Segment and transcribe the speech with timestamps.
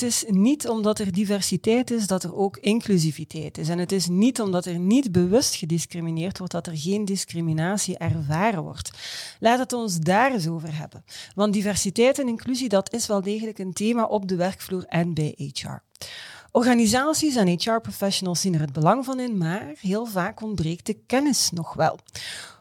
[0.00, 3.68] Het is niet omdat er diversiteit is dat er ook inclusiviteit is.
[3.68, 8.62] En het is niet omdat er niet bewust gediscrimineerd wordt dat er geen discriminatie ervaren
[8.62, 8.90] wordt.
[9.40, 11.04] Laat het ons daar eens over hebben.
[11.34, 15.34] Want diversiteit en inclusie, dat is wel degelijk een thema op de werkvloer en bij
[15.36, 15.82] HR.
[16.50, 21.50] Organisaties en HR-professionals zien er het belang van in, maar heel vaak ontbreekt de kennis
[21.50, 21.98] nog wel.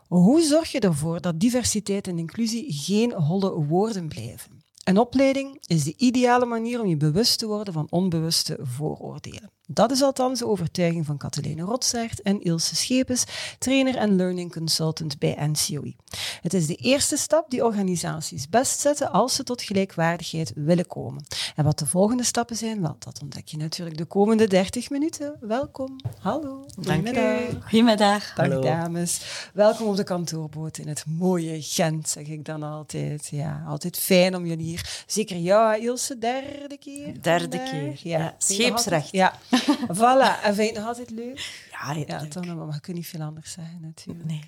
[0.07, 4.58] Hoe zorg je ervoor dat diversiteit en inclusie geen holle woorden blijven?
[4.89, 9.51] Een opleiding is de ideale manier om je bewust te worden van onbewuste vooroordelen.
[9.71, 13.23] Dat is althans de overtuiging van Katelijne Rotsaert en Ilse Schepens,
[13.59, 15.95] trainer en learning consultant bij NCOI.
[16.41, 21.23] Het is de eerste stap die organisaties best zetten als ze tot gelijkwaardigheid willen komen.
[21.55, 25.35] En wat de volgende stappen zijn, wel, dat ontdek je natuurlijk de komende 30 minuten.
[25.39, 25.95] Welkom.
[26.19, 26.65] Hallo.
[26.75, 27.39] Goedemiddag.
[27.61, 28.33] Goedemiddag.
[28.33, 28.61] Dag Hallo.
[28.61, 29.21] dames.
[29.53, 33.27] Welkom op de kantoorboot in het mooie Gent, zeg ik dan altijd.
[33.31, 35.03] Ja, altijd fijn om jullie hier.
[35.07, 37.21] Zeker jou, Ilse, derde keer?
[37.21, 37.99] Derde keer.
[38.03, 38.35] Ja.
[38.37, 39.11] Scheepsrecht.
[39.11, 39.33] Ja.
[39.99, 40.43] voilà.
[40.43, 41.67] En vind je het nog altijd leuk?
[41.71, 44.25] Ja, ja, ja toch, maar je kunt niet veel anders zeggen natuurlijk.
[44.25, 44.43] Nee,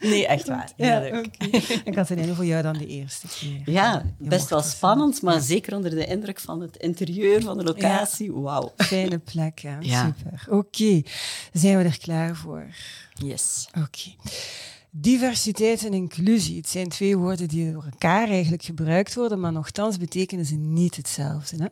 [0.10, 0.70] nee echt waar.
[0.76, 1.36] Ja, leuk.
[1.40, 1.80] Okay.
[1.84, 3.74] En Katharina, voor jou dan de eerste keer.
[3.74, 8.32] Ja, best wel spannend, maar zeker onder de indruk van het interieur van de locatie.
[8.32, 8.72] Wauw.
[8.76, 9.78] Fijne plek, ja.
[9.80, 10.46] Super.
[10.48, 11.02] Oké,
[11.52, 12.66] zijn we er klaar voor?
[13.14, 13.68] Yes.
[13.78, 14.14] Oké.
[14.98, 19.98] Diversiteit en inclusie, het zijn twee woorden die door elkaar eigenlijk gebruikt worden, maar nogthans
[19.98, 21.56] betekenen ze niet hetzelfde.
[21.56, 21.66] Hè?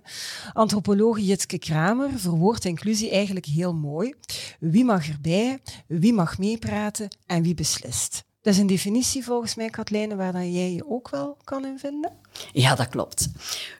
[0.52, 4.14] Antropoloog Jitske Kramer verwoordt inclusie eigenlijk heel mooi.
[4.60, 8.24] Wie mag erbij, wie mag meepraten en wie beslist.
[8.42, 11.78] Dat is een definitie volgens mij, Katlijne, waar dan jij je ook wel kan in
[11.78, 12.12] vinden.
[12.52, 13.28] Ja, dat klopt.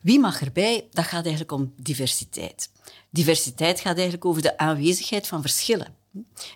[0.02, 2.70] Wie mag erbij, dat gaat eigenlijk om diversiteit.
[3.10, 6.02] Diversiteit gaat eigenlijk over de aanwezigheid van verschillen.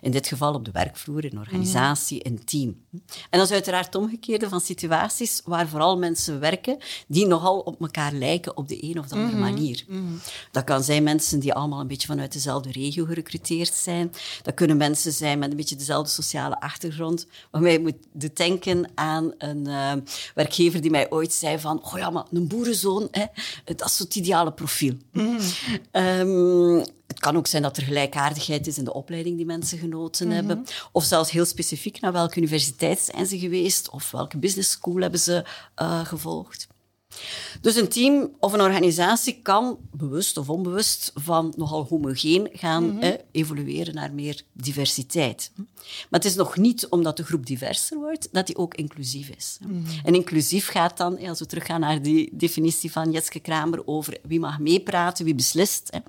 [0.01, 2.75] In dit geval op de werkvloer, in organisatie, in team.
[3.29, 6.77] En dat is uiteraard omgekeerde van situaties waar vooral mensen werken
[7.07, 9.53] die nogal op elkaar lijken op de een of de andere mhm.
[9.53, 9.85] manier.
[9.87, 10.03] Mhm.
[10.51, 14.11] Dat kan zijn mensen die allemaal een beetje vanuit dezelfde regio gerecruiteerd zijn.
[14.41, 17.27] Dat kunnen mensen zijn met een beetje dezelfde sociale achtergrond.
[17.51, 19.93] Waarbij je moet denken aan een uh,
[20.35, 23.25] werkgever die mij ooit zei van oh ja, maar een boerenzoon, hè,
[23.65, 24.93] dat is het ideale profiel.
[25.11, 25.37] Mm
[27.19, 30.35] het kan ook zijn dat er gelijkaardigheid is in de opleiding die mensen genoten mhm.
[30.35, 30.65] hebben.
[30.91, 35.19] Of zelfs heel specifiek naar welke universiteit zijn ze geweest of welke business school hebben
[35.19, 35.45] ze
[35.81, 36.67] uh, gevolgd.
[37.61, 43.17] Dus een team of een organisatie kan bewust of onbewust van nogal homogeen gaan mm
[43.31, 45.51] evolueren naar meer diversiteit.
[46.09, 49.57] Maar het is nog niet omdat de groep diverser wordt dat die ook inclusief is.
[49.61, 49.81] Mhm.
[50.03, 54.39] En inclusief gaat dan, als we teruggaan naar die definitie van Jetske Kramer over wie
[54.39, 55.87] mag meepraten, wie beslist.
[55.91, 55.99] Hè.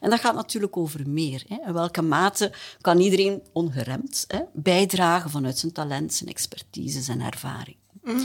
[0.00, 1.44] En dat gaat natuurlijk over meer.
[1.48, 1.56] Hè.
[1.66, 7.76] In welke mate kan iedereen ongeremd hè, bijdragen vanuit zijn talent, zijn expertise, zijn ervaring.
[8.02, 8.22] Mhm.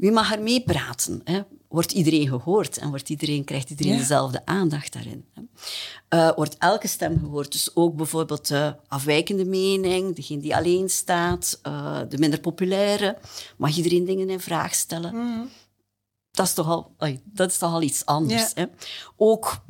[0.00, 1.22] Wie mag er meepraten?
[1.68, 5.24] Wordt iedereen gehoord en wordt iedereen, krijgt iedereen dezelfde aandacht daarin?
[5.34, 5.42] Hè?
[6.18, 7.52] Uh, wordt elke stem gehoord?
[7.52, 13.18] Dus ook bijvoorbeeld de afwijkende mening, degene die alleen staat, uh, de minder populaire.
[13.56, 15.14] Mag iedereen dingen in vraag stellen?
[15.14, 15.48] Mm.
[16.30, 16.94] Dat, is toch al,
[17.24, 18.50] dat is toch al iets anders.
[18.54, 18.64] Hè?
[19.16, 19.62] Ook,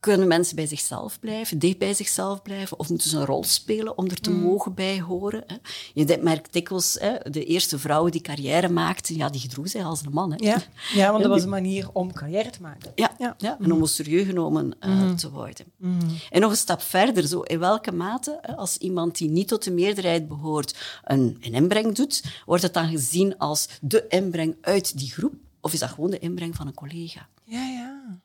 [0.00, 3.98] kunnen mensen bij zichzelf blijven, dicht bij zichzelf blijven, of moeten ze een rol spelen
[3.98, 4.40] om er te mm.
[4.40, 5.44] mogen bij horen?
[5.46, 5.56] Hè?
[5.94, 10.04] Je merkt dikwijls, hè, de eerste vrouwen die carrière maakten, ja, die gedroegen zich als
[10.04, 10.32] een man.
[10.32, 10.36] Hè?
[10.44, 10.62] Ja.
[10.94, 12.92] ja, want dat was een manier om carrière te maken.
[12.94, 13.34] Ja, ja.
[13.38, 13.58] ja.
[13.60, 13.86] en om mm.
[13.86, 15.66] serieus genomen uh, te worden.
[15.76, 15.98] Mm.
[16.30, 19.70] En nog een stap verder, zo, in welke mate, als iemand die niet tot de
[19.70, 25.10] meerderheid behoort, een, een inbreng doet, wordt het dan gezien als de inbreng uit die
[25.10, 25.34] groep?
[25.60, 27.28] Of is dat gewoon de inbreng van een collega?
[27.44, 28.20] Ja, ja.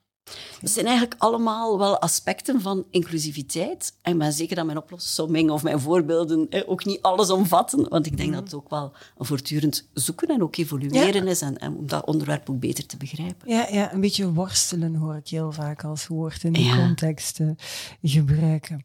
[0.61, 3.93] Dat zijn eigenlijk allemaal wel aspecten van inclusiviteit.
[4.01, 7.89] En ik ben zeker dat mijn oplossing of mijn voorbeelden ook niet alles omvatten.
[7.89, 8.35] Want ik denk mm.
[8.35, 11.41] dat het ook wel een voortdurend zoeken en ook evolueren is.
[11.41, 13.49] En, om dat onderwerp ook beter te begrijpen.
[13.49, 17.57] Ja, ja, een beetje worstelen hoor ik heel vaak als woord in die contexten
[18.01, 18.81] gebruiken.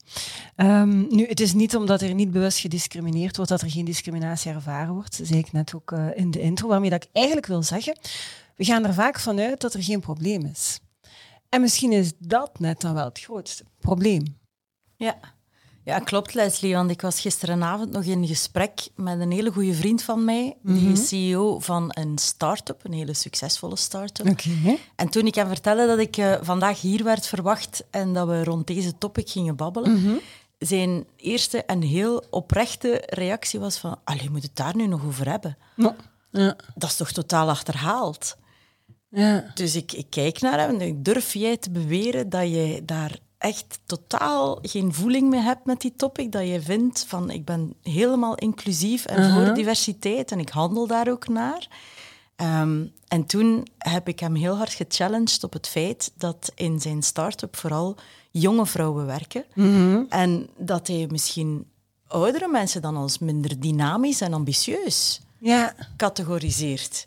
[0.57, 4.53] Um, nu, het is niet omdat er niet bewust gediscrimineerd wordt dat er geen discriminatie
[4.53, 5.19] ervaren wordt.
[5.19, 6.69] Dat zei ik net ook uh, in de intro.
[6.69, 7.99] Waarmee dat ik eigenlijk wil zeggen,
[8.57, 10.81] we gaan er vaak vanuit dat er geen probleem is.
[11.49, 14.39] En misschien is dat net dan wel het grootste probleem.
[14.97, 15.19] Ja.
[15.87, 20.03] Ja, klopt Leslie, want ik was gisterenavond nog in gesprek met een hele goede vriend
[20.03, 20.93] van mij, die mhm.
[20.93, 24.29] is CEO van een start-up, een hele succesvolle start-up.
[24.29, 24.79] Okay.
[24.97, 28.45] En toen ik hem vertelde dat ik uh, vandaag hier werd verwacht en dat we
[28.45, 30.17] rond deze topic gingen babbelen, mhm.
[30.59, 33.99] zijn eerste en heel oprechte reactie was van...
[34.05, 35.57] Allee, moet het daar nu nog over hebben?
[36.31, 36.57] Ja.
[36.75, 38.37] Dat is toch totaal achterhaald?
[39.21, 39.45] Ja.
[39.55, 43.79] Dus ik, ik kijk naar hem en durf jij te beweren dat je daar echt
[43.87, 46.33] totaal geen voeling mee hebt met die topic?
[46.33, 51.11] Dat je vindt van ik ben helemaal inclusief en voor diversiteit en ik handel daar
[51.11, 51.69] ook naar?
[52.37, 57.03] Ehm, en toen heb ik hem heel hard gechallenged op het feit dat in zijn
[57.03, 57.97] start-up vooral
[58.31, 59.45] jonge vrouwen werken.
[60.09, 61.67] En dat hij misschien
[62.07, 65.75] oudere mensen dan als minder dynamisch en ambitieus Ja.
[65.97, 67.07] categoriseert.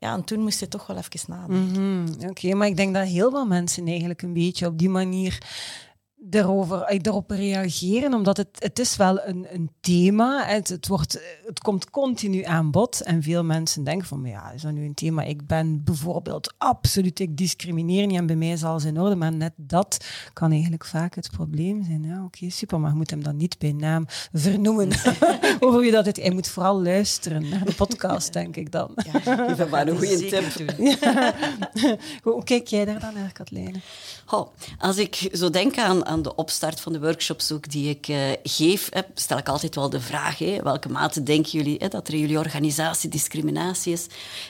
[0.00, 2.02] Ja, en toen moest hij toch wel even nadenken.
[2.02, 5.38] Mhm, Oké, maar ik denk dat heel veel mensen eigenlijk een beetje op die manier
[6.22, 10.44] daarover, eh, daarop reageren, omdat het, het is wel een, een thema.
[10.44, 14.62] Het, het, wordt, het komt continu aan bod en veel mensen denken van, ja, is
[14.62, 15.22] dat nu een thema?
[15.22, 19.32] Ik ben bijvoorbeeld absoluut, ik discrimineer niet en bij mij is alles in orde, maar
[19.32, 22.04] net dat kan eigenlijk vaak het probleem zijn.
[22.04, 24.88] Ja, oké, super, maar je moet hem dan niet bij naam vernoemen
[25.60, 26.16] over wie dat het...
[26.16, 28.90] Hij moet vooral luisteren naar de podcast, denk ik dan.
[29.24, 30.78] Dat is maar een goede tip.
[32.22, 33.80] Hoe kijk jij daar dan naar, Katlijne?
[34.24, 38.08] Goh, als ik zo denk aan, aan de opstart van de workshops ook die ik
[38.08, 41.88] eh, geef, hè, stel ik altijd wel de vraag, hè, welke mate denken jullie hè,
[41.88, 44.06] dat er in jullie organisatie discriminatie is?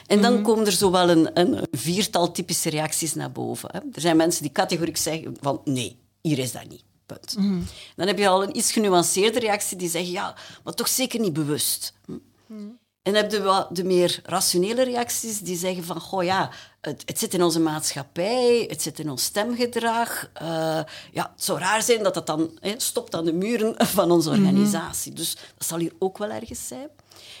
[0.07, 3.69] En dan komen er zo wel een, een viertal typische reacties naar boven.
[3.71, 3.79] Hè.
[3.79, 6.83] Er zijn mensen die categoriek zeggen van nee, hier is dat niet.
[7.05, 7.35] Punt.
[7.95, 11.33] Dan heb je al een iets genuanceerde reactie die zeggen ja, maar toch zeker niet
[11.33, 11.93] bewust.
[12.47, 12.67] Hm.
[13.03, 16.49] En heb je de meer rationele reacties die zeggen van, goh ja,
[16.81, 20.29] het, het zit in onze maatschappij, het zit in ons stemgedrag.
[20.33, 20.47] eh,
[21.11, 24.29] ja, het zou raar zijn dat dat dan hè, stopt aan de muren van onze
[24.29, 25.13] organisatie.
[25.13, 26.87] Dus dat zal hier ook wel ergens zijn.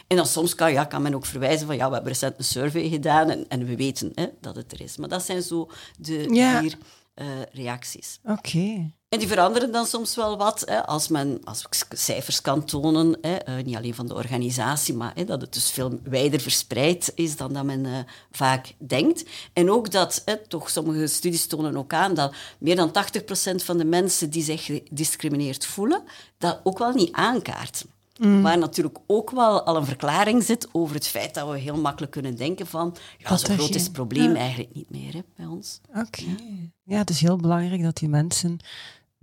[0.07, 2.43] En dan soms kan, ja, kan men ook verwijzen van, ja, we hebben recent een
[2.43, 4.97] survey gedaan en, en we weten hè, dat het er is.
[4.97, 6.59] Maar dat zijn zo de Ja.
[6.59, 6.77] vier
[7.13, 8.19] eh, reacties.
[8.25, 8.91] Oké.
[9.11, 13.17] En die veranderen dan soms wel wat, hè, als men als ik cijfers kan tonen,
[13.21, 17.11] hè, eh, niet alleen van de organisatie, maar hè, dat het dus veel wijder verspreid
[17.15, 17.91] is dan dat men eh,
[18.31, 19.25] vaak denkt.
[19.53, 23.77] En ook dat, hè, toch sommige studies tonen ook aan, dat meer dan 80% van
[23.77, 26.03] de mensen die zich gediscrimineerd voelen,
[26.37, 27.89] dat ook wel niet aankaarten.
[28.41, 32.11] Waar natuurlijk ook wel al een verklaring zit over het feit dat we heel makkelijk
[32.11, 34.39] kunnen denken van ja, zo groot is het probleem ja.
[34.39, 35.79] eigenlijk niet meer hè, bij ons.
[35.95, 36.23] Oké.
[36.83, 38.59] Ja, het is heel belangrijk dat die mensen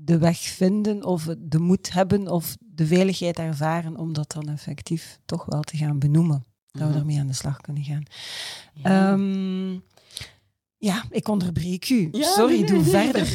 [0.00, 5.18] de weg vinden of de moed hebben of de veiligheid ervaren om dat dan effectief
[5.24, 6.44] toch wel te gaan benoemen.
[6.70, 8.02] Dat we ermee aan de slag kunnen gaan.
[8.74, 9.16] Ja,
[10.78, 12.08] ja ik onderbreek u.
[12.12, 13.26] Ja, Sorry, doe verder.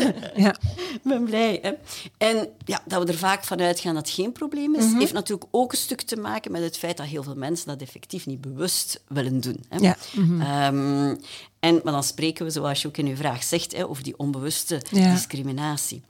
[0.44, 0.56] ja.
[0.94, 1.58] Ik ben blij.
[1.62, 1.72] Hè?
[2.18, 5.48] En ja, dat we er vaak van uitgaan dat het geen probleem is, heeft natuurlijk
[5.50, 8.40] ook een stuk te maken met het feit dat heel veel mensen dat effectief niet
[8.40, 9.64] bewust willen doen.
[9.68, 9.76] Hè?
[9.76, 9.96] Ja.
[10.16, 11.16] Ehm,
[11.60, 14.18] en, maar dan spreken we, zoals je ook in uw vraag zegt, hè, over die
[14.18, 15.12] onbewuste Ja.
[15.12, 16.02] discriminatie.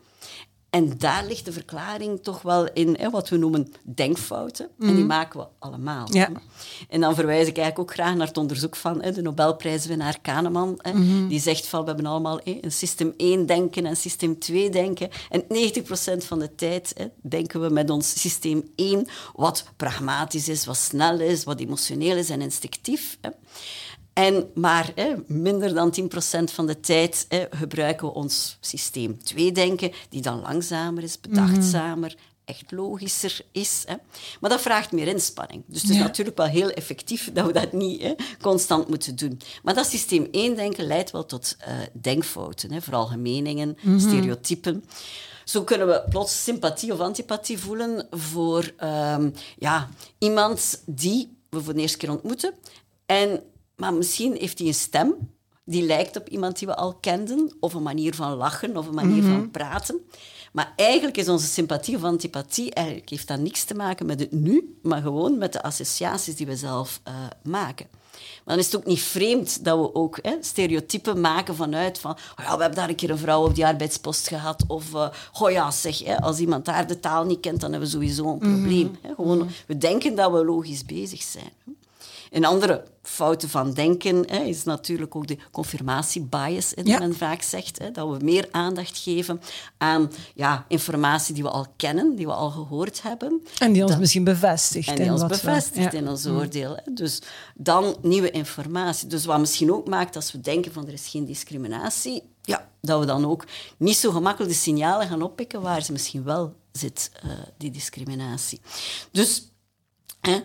[0.72, 4.69] En daar ligt de verklaring toch wel in hè, wat we noemen denkfouten.
[4.80, 6.06] En die maken we allemaal.
[6.10, 6.30] Ja.
[6.88, 10.74] En dan verwijs ik eigenlijk ook graag naar het onderzoek van hè, de Nobelprijswinnaar Kahneman.
[10.78, 10.92] Hè,
[11.28, 15.08] Die zegt van, we hebben allemaal hè, een systeem 1 denken en systeem 2 denken.
[15.30, 20.66] En 90% van de tijd hè, denken we met ons systeem 1, wat pragmatisch is,
[20.66, 23.19] wat snel is, wat emotioneel is en instinctief.
[24.12, 29.93] En maar hè, minder dan 10% van de tijd hè, gebruiken we ons systeem 2-denken,
[30.08, 33.82] die dan langzamer is, bedachtzamer, echt logischer is.
[33.86, 33.94] Hè.
[34.41, 35.63] Maar dat vraagt meer inspanning.
[35.67, 36.03] Dus het is Ja.
[36.03, 39.41] natuurlijk wel heel effectief dat we dat niet hè, constant moeten doen.
[39.63, 44.84] Maar dat systeem 1-denken leidt wel tot eh, denkfouten, hè, vooral meningen, stereotypen.
[45.44, 51.75] Zo kunnen we plots sympathie of antipathie voelen voor ehm, ja, iemand die we voor
[51.75, 52.55] de eerste keer ontmoeten.
[53.06, 53.43] En,
[53.82, 55.15] maar misschien heeft hij een stem
[55.65, 58.94] die lijkt op iemand die we al kenden, of een manier van lachen, of een
[58.94, 60.01] manier van praten.
[60.53, 64.32] Maar eigenlijk is onze sympathie of antipathie, eigenlijk heeft dat niks te maken met het
[64.32, 67.86] nu, maar gewoon met de associaties die we zelf eh, maken.
[68.44, 72.10] Maar dan is het ook niet vreemd dat we ook hè, stereotypen maken vanuit van
[72.10, 75.08] oh ja, we hebben daar een keer een vrouw op die arbeidspost gehad of uh,
[75.41, 78.32] oh ja, zeg, hè, als iemand daar de taal niet kent, dan hebben we sowieso
[78.32, 78.96] een probleem.
[79.03, 79.15] Hè.
[79.15, 81.53] Gewoon, we denken dat we logisch bezig zijn.
[82.32, 86.98] Een andere fouten van denken hè, is natuurlijk ook de confirmatiebias, hè, die Ja.
[86.98, 87.79] men vaak zegt.
[87.79, 89.41] Hè, dat we meer aandacht geven
[89.79, 93.43] aan ja, informatie die we al kennen, die we al gehoord hebben.
[93.58, 94.89] En die ons Dat- misschien bevestigt.
[94.89, 95.98] En die ons we- bevestigt ja.
[95.98, 96.77] in ons oordeel.
[96.84, 96.93] Hè.
[96.93, 97.19] Dus
[97.55, 99.08] dan nieuwe informatie.
[99.08, 103.01] Dus wat misschien ook maakt als we denken van er is geen discriminatie, ja, dat
[103.01, 103.44] we dan ook
[103.77, 108.60] niet zo gemakkelijk de signalen gaan oppikken waar ze misschien wel zit, eh, die discriminatie.
[109.10, 109.46] Dus
[110.20, 110.41] hè,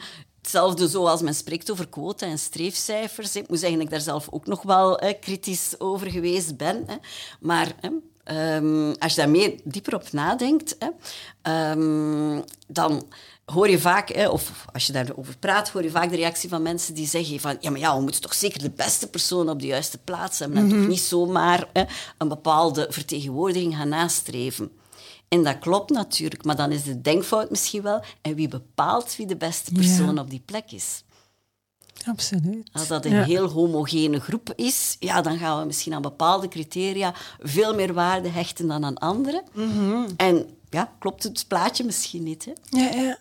[0.48, 3.36] hetzelfde zoals men spreekt over quota en streefcijfers.
[3.36, 6.84] Ik moet zeggen dat ik daar zelf ook nog wel hè, kritisch over geweest ben.
[6.88, 6.96] Hè.
[7.40, 7.90] Maar hè,
[8.24, 10.88] ehm, als je daar meer dieper op nadenkt, hè,
[11.42, 13.06] ehm, dan
[13.46, 16.62] hoor je vaak, hè, of als je daarover praat, hoor je vaak de reactie van
[16.62, 19.60] mensen die zeggen van ja, maar ja, we moeten toch zeker de beste persoon op
[19.60, 21.84] de juiste plaats hebben en toch niet zomaar hè,
[22.18, 24.72] een bepaalde vertegenwoordiging gaan nastreven.
[25.28, 28.04] En dat klopt natuurlijk, maar dan is de denkfout misschien wel.
[28.22, 30.22] En wie bepaalt wie de beste persoon Ja.
[30.22, 31.04] op die plek is?
[32.06, 32.70] Absoluut.
[32.74, 33.24] Als dat een Ja.
[33.24, 38.30] heel homogene groep is, ja, dan gaan we misschien aan bepaalde criteria veel meer waarde
[38.30, 39.44] hechten dan aan andere.
[39.54, 40.10] Mhm.
[40.18, 42.46] En ja, klopt het plaatje misschien niet.
[42.46, 42.52] Hè?
[42.80, 43.18] Ja, ja.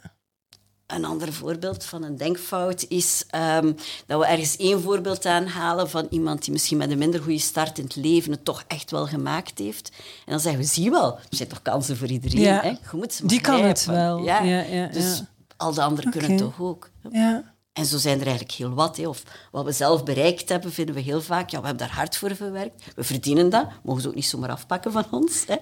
[0.86, 3.72] Een ander voorbeeld van een denkfout is ehm,
[4.06, 7.78] dat we ergens één voorbeeld aanhalen van iemand die misschien met een minder goede start
[7.78, 9.88] in het leven het toch echt wel gemaakt heeft.
[9.98, 12.40] En dan zeggen we, zie je wel, er zijn toch kansen voor iedereen.
[12.40, 12.60] Ja.
[12.60, 12.68] Hè?
[12.68, 14.18] Je moet ze Die kan het wel.
[14.24, 14.42] Ja.
[14.42, 15.22] Ja, dus
[15.56, 16.40] al de anderen kunnen Oké.
[16.42, 16.90] toch ook.
[17.10, 17.54] ja.
[17.72, 18.96] En zo zijn er eigenlijk heel wat.
[18.96, 19.08] Hè.
[19.08, 21.50] Of wat we zelf bereikt hebben, vinden we heel vaak.
[21.50, 22.84] Ja, we hebben daar hard voor verwerkt.
[22.94, 23.66] We verdienen dat.
[23.82, 25.44] Mogen ze ook niet zomaar afpakken van ons.
[25.46, 25.56] Hè.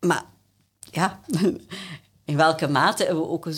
[0.00, 0.24] Maar
[0.90, 1.20] ja,
[2.24, 3.54] in welke mate hebben we ook een,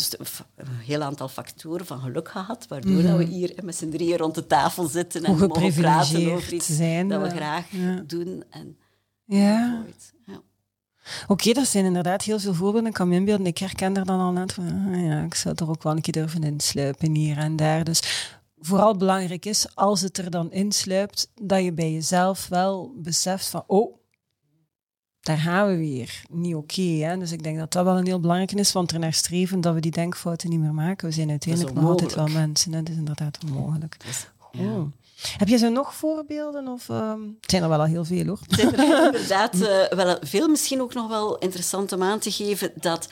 [0.66, 4.34] heel aantal factoren van geluk gehad, waardoor dat we hier hè, met z'n drieën rond
[4.34, 5.46] de tafel zitten en Mhm.
[5.46, 7.34] Mogen praten over iets zijn dat we we.
[7.36, 8.02] graag Ja.
[8.06, 8.44] doen.
[8.50, 8.76] En
[9.24, 9.84] ja.
[11.28, 12.88] Oké, dat zijn inderdaad heel veel voorbeelden.
[12.88, 15.54] Ik kan me inbeelden, ik herken er dan al net van, ah ja, ik zou
[15.58, 17.84] er ook wel een keer durven insluipen hier en daar.
[17.84, 23.46] Dus vooral belangrijk is, als het er dan insluipt, dat je bij jezelf wel beseft
[23.48, 23.96] van, oh,
[25.26, 26.22] daar gaan we weer.
[26.30, 26.82] Niet oké.
[26.82, 27.18] hè.
[27.18, 29.74] dus ik denk dat dat wel een heel belangrijke is, want er naar streven dat
[29.74, 31.08] we die denkfouten niet meer maken.
[31.08, 32.72] We zijn uiteindelijk nog altijd wel mensen.
[32.72, 32.78] Hè.
[32.82, 33.96] Dat is inderdaad onmogelijk.
[34.52, 34.86] Ja.
[35.36, 36.68] Heb je zo nog voorbeelden?
[36.68, 38.40] Of, ehm, het zijn er wel al heel veel hoor.
[38.48, 40.48] Het zijn er inderdaad eh, wel veel.
[40.48, 43.08] Misschien ook nog wel interessant om aan te geven dat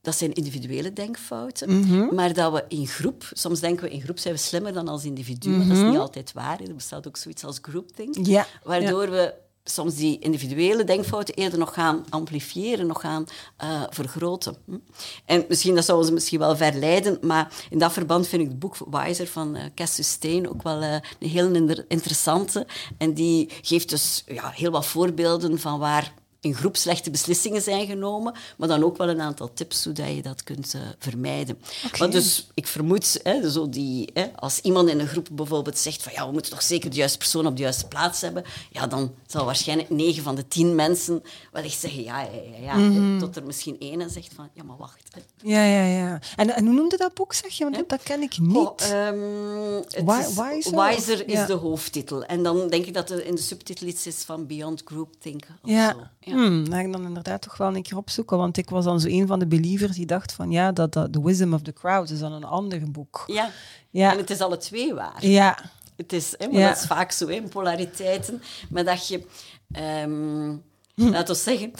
[0.00, 2.14] dat zijn individuele denkfouten, Mhm.
[2.14, 5.04] maar dat we in groep, soms denken we in groep zijn we slimmer dan als
[5.04, 6.60] individu, maar dat is niet altijd waar.
[6.60, 8.30] Er bestaat ook zoiets als groupthink, Mhm.
[8.30, 8.46] Ja.
[8.64, 9.34] waardoor we
[9.70, 14.56] soms die individuele denkfouten eerder nog gaan amplifiëren, nog gaan eh, vergroten.
[14.64, 14.76] Hm.
[15.24, 18.58] En misschien, dat zou ons misschien wel verleiden, maar in dat verband vind ik het
[18.58, 21.54] boek Wiser van eh Cass Sustain ook wel eh, een heel
[21.88, 22.66] interessante.
[22.98, 26.14] En die geeft dus ja, heel wat voorbeelden van waar
[26.46, 30.08] in groep slechte beslissingen zijn genomen, maar dan ook wel een aantal tips hoe dat
[30.14, 31.58] je dat kunt eh, vermijden.
[31.98, 36.02] Want dus ik vermoed, hè, zo die, hè, als iemand in een groep bijvoorbeeld zegt
[36.02, 38.86] van ja, we moeten toch zeker de juiste persoon op de juiste plaats hebben, ja,
[38.86, 41.22] dan zal waarschijnlijk negen van de tien mensen
[41.52, 42.28] wel echt zeggen ja, ja,
[42.60, 42.74] ja, ja.
[42.74, 43.18] Mhm.
[43.18, 44.94] Tot er misschien één zegt van ja, maar wacht.
[45.14, 45.20] Hè.
[45.42, 46.20] Ja, ja, ja.
[46.36, 47.64] En, en hoe noemde dat boek, zeg je?
[47.64, 48.56] Want dat- dat ken ik niet.
[48.56, 51.46] Oh, ehm, is- Wiser, is ja.
[51.46, 52.24] de hoofdtitel.
[52.24, 55.70] En dan denk ik dat er in de subtitel iets is van Beyond Groupthink of
[55.70, 55.98] Ja, zo.
[56.20, 56.35] Ja.
[56.36, 59.00] Hmm, dat ga ik dan inderdaad toch wel een keer opzoeken, want ik was dan
[59.00, 61.72] zo een van de believers die dacht van ja, dat, dat The Wisdom of the
[61.72, 63.24] Crowd is dan een ander boek.
[63.26, 63.50] Ja.
[63.90, 64.12] Ja.
[64.12, 65.26] En het is alle twee waar.
[65.26, 65.58] Ja,
[65.96, 66.68] Het is, hè, maar Ja.
[66.68, 68.42] dat is vaak zo hè, in polariteiten.
[68.70, 69.26] Maar dat je,
[69.72, 70.54] ehm
[70.94, 71.08] Hm.
[71.08, 71.72] laten we zeggen,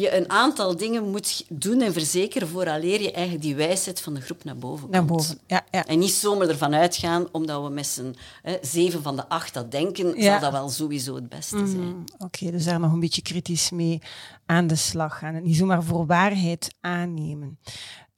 [0.00, 4.20] je een aantal dingen moet doen en verzekeren vooraleer je eigenlijk die wijsheid van de
[4.20, 4.92] groep naar boven komt.
[4.92, 5.38] naar boven.
[5.46, 5.86] Ja, ja.
[5.86, 9.70] En niet zomaar ervan uitgaan, omdat we met z'n hè, zeven van de acht dat
[9.70, 10.30] denken, Ja.
[10.30, 11.80] zal dat wel sowieso het beste zijn.
[11.80, 13.98] Mm, Oké, dus daar nog een beetje kritisch mee
[14.46, 15.34] aan de slag gaan.
[15.34, 17.58] En niet zomaar voor waarheid aannemen.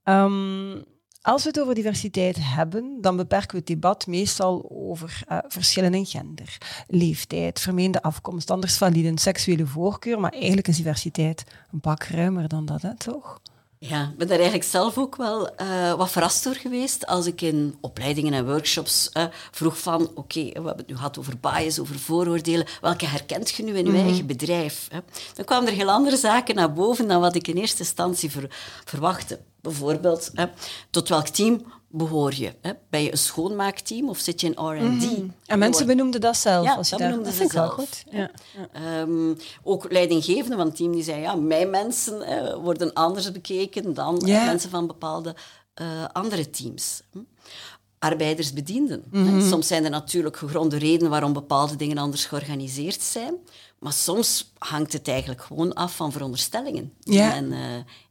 [0.03, 0.79] Ehm,
[1.23, 5.95] als we het over diversiteit hebben, dan beperken we het debat meestal over eh, verschillen
[5.95, 10.21] in gender, leeftijd, vermeende afkomst, anders valide, seksuele voorkeur.
[10.21, 13.41] Maar eigenlijk is diversiteit een pak ruimer dan dat, hè, toch?
[13.87, 17.41] Ja, ik ben daar eigenlijk zelf ook wel eh, wat verrast door geweest als ik
[17.41, 21.79] in opleidingen en workshops eh, vroeg van oké, we hebben het nu gehad over bias,
[21.79, 24.89] over vooroordelen, welke herkent je nu in je eigen bedrijf?
[24.91, 24.99] Hè?
[25.35, 28.81] Dan kwamen er heel andere zaken naar boven dan wat ik in eerste instantie ver-
[28.85, 29.41] verwachtte.
[29.61, 30.45] Bijvoorbeeld, hè,
[30.91, 32.53] tot welk team behoor je?
[32.61, 32.73] Hè?
[32.91, 35.23] Ben je een schoonmaakteam of zit je in R&D?
[35.47, 36.65] En mensen benoemden dat zelf.
[36.65, 37.09] Ja, als je dat daar...
[37.09, 37.89] benoemden vind ze ik wel zelf.
[37.89, 38.05] goed.
[38.11, 38.31] Ja.
[38.73, 39.01] Ja.
[39.01, 43.95] Ehm, ook leidinggevenden van het team die zeiden, ja, mijn mensen eh, worden anders bekeken
[43.95, 45.35] dan mensen van bepaalde
[45.75, 47.03] eh, andere teams.
[47.13, 47.19] Hm.
[47.99, 49.05] Arbeidersbedienden.
[49.11, 49.49] Mhm.
[49.49, 53.35] Soms zijn er natuurlijk gegronde redenen waarom bepaalde dingen anders georganiseerd zijn.
[53.81, 57.41] Maar soms hangt het eigenlijk gewoon af van veronderstellingen die Ja.
[57.41, 57.59] men eh,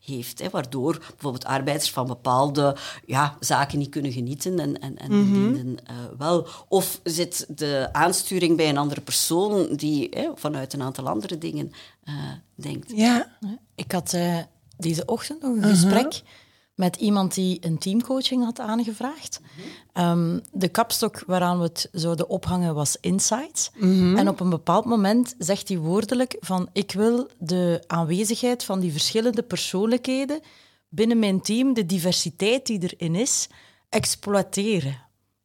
[0.05, 0.39] heeft.
[0.39, 5.77] Hè, waardoor bijvoorbeeld arbeiders van bepaalde ja, zaken niet kunnen genieten en, en, en Mhm.
[5.85, 6.47] eh, wel.
[6.67, 11.71] Of zit de aansturing bij een andere persoon die hè, vanuit een aantal andere dingen
[12.03, 12.13] eh,
[12.55, 12.91] denkt.
[12.95, 13.38] ja.
[13.75, 14.38] Ik had eh,
[14.77, 16.21] deze ochtend nog een gesprek
[16.79, 19.41] met iemand die een teamcoaching had aangevraagd.
[19.93, 23.71] Ehm, de kapstok waaraan we het zouden ophangen was insights.
[24.15, 28.91] En op een bepaald moment zegt hij woordelijk van ik wil de aanwezigheid van die
[28.91, 30.39] verschillende persoonlijkheden
[30.89, 33.48] binnen mijn team, de diversiteit die erin is,
[33.89, 34.98] exploiteren.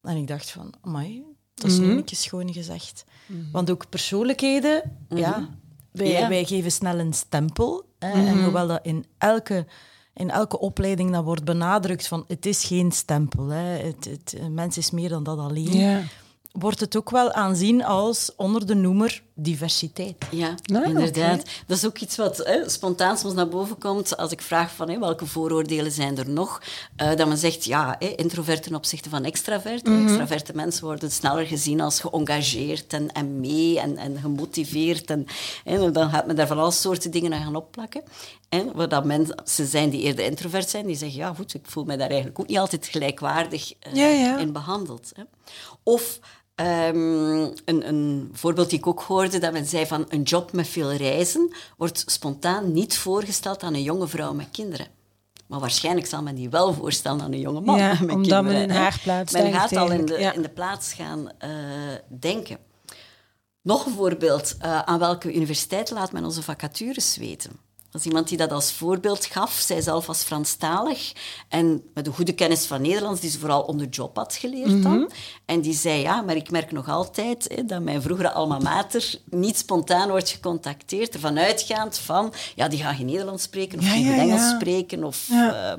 [0.02, 1.22] En ik dacht van, amai,
[1.54, 3.04] dat is nu een keer schoon gezegd.
[3.52, 5.48] Want ook persoonlijkheden, ja,
[5.90, 6.28] Wij, Ja.
[6.28, 7.84] wij geven snel een stempel.
[7.98, 9.66] Hè, En hoewel dat in elke,
[10.14, 13.48] in elke opleiding dat wordt benadrukt van het is geen stempel.
[13.48, 13.82] Hè.
[13.82, 15.78] Het, het, een mens is meer dan dat alleen.
[15.78, 16.02] Ja.
[16.52, 20.16] Wordt het ook wel aanzien als onder de noemer diversiteit.
[20.30, 21.44] Ja, inderdaad.
[21.66, 24.88] Dat is ook iets wat hè, spontaan soms naar boven komt als ik vraag van
[24.88, 26.62] hè, welke vooroordelen zijn er nog.
[26.96, 29.86] Eh, dat men zegt, ja, hè, introvert ten opzichte van extravert.
[29.86, 30.06] Mhm.
[30.06, 35.10] Extraverte mensen worden sneller gezien als geëngageerd en, en mee en, en gemotiveerd.
[35.10, 35.26] En,
[35.64, 38.02] hè, dan gaat men daar van alle soorten dingen aan gaan opplakken.
[38.48, 41.84] En waar dat mensen zijn die eerder introvert zijn, die zeggen, ja goed, ik voel
[41.84, 44.38] me daar eigenlijk ook niet altijd gelijkwaardig Ja, ja.
[44.38, 45.12] in behandeld.
[45.14, 45.22] Hè.
[45.82, 46.18] Of
[46.54, 50.68] ehm, een, een voorbeeld die ik ook hoorde, dat men zei van een job met
[50.68, 54.86] veel reizen wordt spontaan niet voorgesteld aan een jonge vrouw met kinderen.
[55.46, 58.44] Maar waarschijnlijk zal men die wel voorstellen aan een jonge man Ja, met omdat kinderen.
[58.44, 60.32] men in haar plaats Men gaat al in de, ja.
[60.32, 61.50] in de plaats gaan eh,
[62.20, 62.58] denken.
[63.62, 64.56] Nog een voorbeeld.
[64.58, 67.58] eh, aan welke universiteit laat men onze vacatures weten?
[67.94, 69.52] Is iemand die dat als voorbeeld gaf.
[69.52, 71.12] Zij zelf was Franstalig
[71.48, 74.82] en met een goede kennis van Nederlands, die ze vooral on the job had geleerd
[74.82, 74.98] dan.
[74.98, 75.08] Mhm.
[75.44, 79.14] En die zei, ja, maar ik merk nog altijd hè, dat mijn vroegere alma mater
[79.24, 83.90] niet spontaan wordt gecontacteerd, ervan uitgaand van, ja, die gaan geen Nederlands spreken of Ja,
[83.90, 84.54] geen ja, Engels ja.
[84.54, 85.04] spreken.
[85.04, 85.72] Of, eh,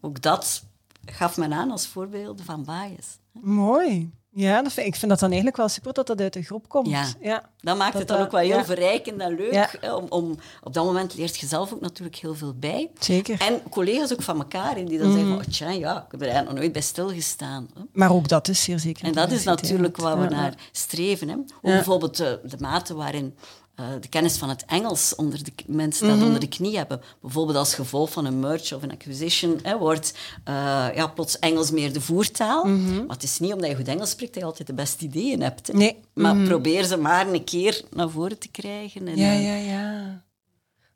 [0.00, 0.62] ook dat
[1.04, 3.18] gaf men aan als voorbeelden van bias.
[3.32, 4.10] Mooi.
[4.38, 6.68] Ja, dat vind, ik vind dat dan eigenlijk wel super dat dat uit de groep
[6.68, 6.88] komt.
[6.88, 7.04] Ja.
[7.20, 7.42] ja.
[7.60, 8.64] Dat maakt Dat het dan dat- ook wel heel ja.
[8.64, 9.52] verrijkend en leuk.
[9.52, 9.70] Ja.
[9.80, 12.90] hè, om, om, op dat moment leert je zelf ook natuurlijk heel veel bij.
[12.98, 13.40] Zeker.
[13.40, 16.26] En collega's ook van elkaar, die dan zeggen van, oh, tja, ja, ik heb er
[16.26, 17.68] eigenlijk nog nooit bij stilgestaan.
[17.74, 17.80] Hè.
[17.92, 19.04] Maar ook dat is zeer zeker.
[19.04, 21.28] En dat is natuurlijk waar we naar streven.
[21.28, 21.34] Hè.
[21.34, 23.34] Ook bijvoorbeeld de, de mate waarin
[23.76, 26.16] eh, de kennis van het Engels onder de mensen Mhm.
[26.18, 27.00] dat onder de knie hebben.
[27.20, 30.14] Bijvoorbeeld als gevolg van een merge of een acquisition hè, wordt
[30.44, 30.54] eh,
[30.94, 32.64] ja, plots Engels meer de voertaal.
[32.66, 35.42] Maar het is niet omdat je goed Engels spreekt dat je altijd de beste ideeën
[35.42, 35.66] hebt.
[35.66, 35.72] Hè.
[35.72, 35.82] Mhm.
[35.82, 35.96] Nee.
[36.14, 39.08] Maar probeer ze maar een keer naar voren te krijgen.
[39.08, 40.24] En, Ja, eh, ja, ja.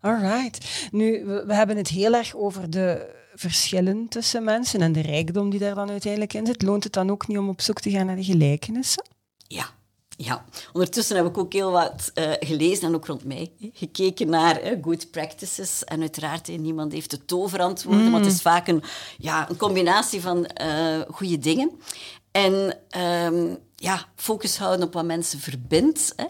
[0.01, 0.89] Alright.
[0.93, 5.51] Nu, we, we hebben het heel erg over de verschillen tussen mensen en de rijkdom
[5.51, 6.63] die daar dan uiteindelijk in zit.
[6.63, 9.05] Loont het dan ook niet om op zoek te gaan naar de gelijkenissen?
[9.47, 9.71] Ja.
[10.23, 14.61] Ja, ondertussen heb ik ook heel wat eh, gelezen en ook rond mij gekeken naar
[14.83, 15.85] good practices.
[15.85, 18.83] En uiteraard, niemand heeft de toverantwoorden, maar het is vaak een,
[19.19, 21.71] ja, een combinatie van eh goede dingen.
[22.31, 26.25] En ehm, ja, focus houden op wat mensen verbindt, hè,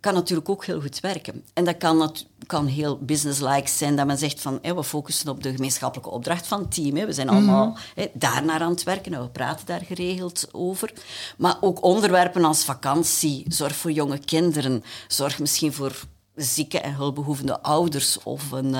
[0.00, 1.44] kan natuurlijk ook heel goed werken.
[1.54, 2.14] En dat kan,
[2.46, 6.46] kan heel businesslike zijn, dat men zegt van hè, we focussen op de gemeenschappelijke opdracht
[6.46, 6.96] van het team.
[6.96, 7.06] Hè.
[7.06, 10.92] We zijn allemaal hè, daarnaar aan het werken en we praten daar geregeld over.
[11.36, 16.04] Maar ook onderwerpen als vakantie, zorg voor jonge kinderen, zorg misschien voor
[16.36, 18.74] zieke en hulpbehoevende ouders of een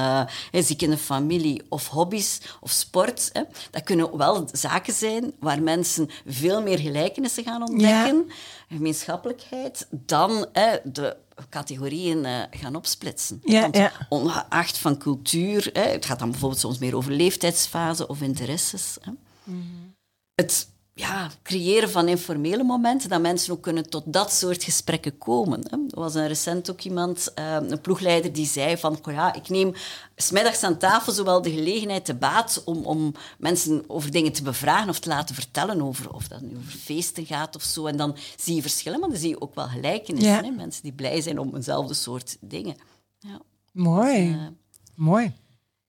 [0.76, 3.30] in de familie of hobby's of sport.
[3.32, 3.42] Hè.
[3.70, 8.30] Dat kunnen wel zaken zijn waar mensen veel meer gelijkenissen gaan ontdekken,
[8.68, 11.16] gemeenschappelijkheid, dan hè, de
[11.48, 13.40] categorieën eh, gaan opsplitsen.
[13.44, 13.92] Ja, Want ja.
[14.08, 18.96] ongeacht van cultuur, hè, het gaat dan bijvoorbeeld soms meer over leeftijdsfase of interesses.
[19.00, 19.12] Hè.
[20.34, 25.60] Het ja, creëren van informele momenten, dat mensen ook kunnen tot dat soort gesprekken komen.
[25.70, 25.76] hè.
[25.76, 29.48] Er was een recent ook iemand, eh, een ploegleider, die zei van, "Goh ja, ik
[29.48, 29.72] neem
[30.16, 34.88] smiddags aan tafel zowel de gelegenheid te baat om, om mensen over dingen te bevragen
[34.88, 37.86] of te laten vertellen over of dat nu over feesten gaat of zo.
[37.86, 40.32] En dan zie je verschillen, maar dan zie je ook wel gelijkenissen.
[40.32, 40.42] Ja.
[40.42, 40.50] Hè?
[40.50, 42.76] Mensen die blij zijn om eenzelfde soort dingen.
[43.18, 43.40] Ja.
[43.72, 44.30] Mooi.
[44.32, 44.46] Eh,
[44.94, 45.32] Mooi.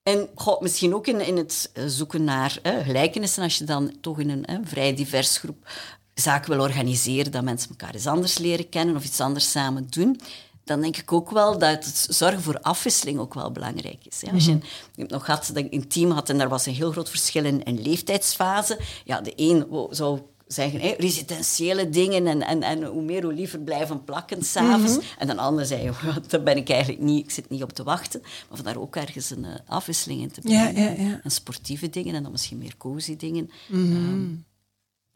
[0.08, 3.92] En goh, misschien ook in, in het eh, zoeken naar eh, gelijkenissen, als je dan
[4.00, 5.70] toch in een eh, vrij divers groep
[6.14, 10.20] zaken wil organiseren, dat mensen elkaar eens anders leren kennen of iets anders samen doen,
[10.64, 14.20] dan denk ik ook wel dat het zorgen voor afwisseling ook wel belangrijk is.
[14.20, 14.32] hè.
[14.32, 14.58] Als je,
[14.96, 17.44] heb nog gehad dat ik een team had en daar was een heel groot verschil
[17.44, 18.78] in, in leeftijdsfase.
[19.04, 24.04] Ja, de een zou zeggen, residentiële dingen en, en, en hoe meer hoe liever blijven
[24.04, 24.98] plakken s'avonds.
[25.18, 25.92] En dan ander zei, "Ja,
[26.28, 28.20] daar ben ik eigenlijk niet, ik zit niet op te wachten.
[28.22, 30.74] Maar vandaar ook ergens een eh, afwisseling in te brengen.
[30.74, 31.20] ja, ja.
[31.22, 33.50] En sportieve dingen en dan misschien meer cozy dingen.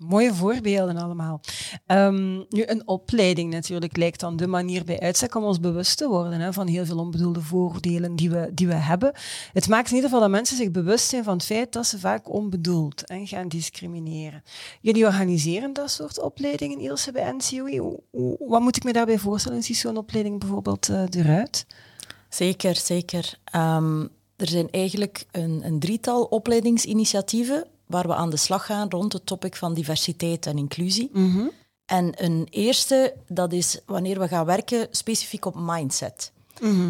[0.08, 1.40] Mooie voorbeelden allemaal.
[1.86, 6.08] Ehm, nu, een opleiding natuurlijk lijkt dan de manier bij uitstek om ons bewust te
[6.08, 9.12] worden hè, van heel veel onbedoelde vooroordelen die we, die we hebben.
[9.52, 11.98] Het maakt in ieder geval dat mensen zich bewust zijn van het feit dat ze
[11.98, 14.42] vaak onbedoeld en gaan discrimineren.
[14.80, 18.00] Jullie organiseren dat soort opleidingen, Ilse, bij NCOE.
[18.10, 19.62] Hoe- Wat moet ik me daarbij voorstellen?
[19.62, 21.66] Ziet zo'n opleiding bijvoorbeeld eh, eruit?
[22.28, 23.38] Zeker, zeker.
[23.44, 24.00] Ehm,
[24.36, 29.26] er zijn eigenlijk een, een drietal opleidingsinitiatieven waar we aan de slag gaan rond het
[29.26, 31.10] topic van diversiteit en inclusie.
[31.86, 36.32] En een eerste, dat is wanneer we gaan werken specifiek op mindset.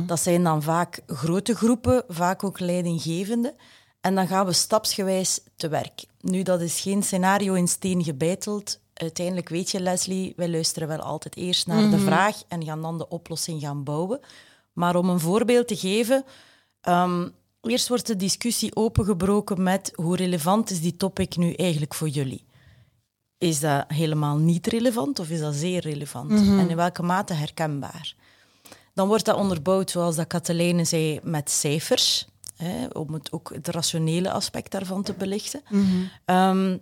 [0.06, 3.54] Dat zijn dan vaak grote groepen, vaak ook leidinggevende.
[4.00, 6.04] En dan gaan we stapsgewijs te werk.
[6.20, 8.80] Nu, dat is geen scenario in steen gebeiteld.
[8.94, 12.98] Uiteindelijk weet je, Leslie, wij luisteren wel altijd eerst naar de vraag en gaan dan
[12.98, 14.20] de oplossing gaan bouwen.
[14.72, 16.24] Maar om een voorbeeld te geven,
[16.80, 17.28] ehm,
[17.70, 22.44] eerst wordt de discussie opengebroken met hoe relevant is die topic nu eigenlijk voor jullie?
[23.38, 26.30] Is dat helemaal niet relevant of is dat zeer relevant?
[26.30, 28.14] En in welke mate herkenbaar?
[28.94, 33.68] Dan wordt dat onderbouwd, zoals dat Katelijne zei, met cijfers, hè, om het, ook het
[33.68, 35.62] rationele aspect daarvan te belichten.
[36.24, 36.76] Ehm,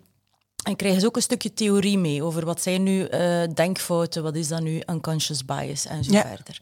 [0.64, 4.34] en krijgen ze ook een stukje theorie mee over wat zijn nu eh, denkfouten, wat
[4.36, 6.26] is dat nu unconscious bias en zo Ja.
[6.26, 6.60] verder.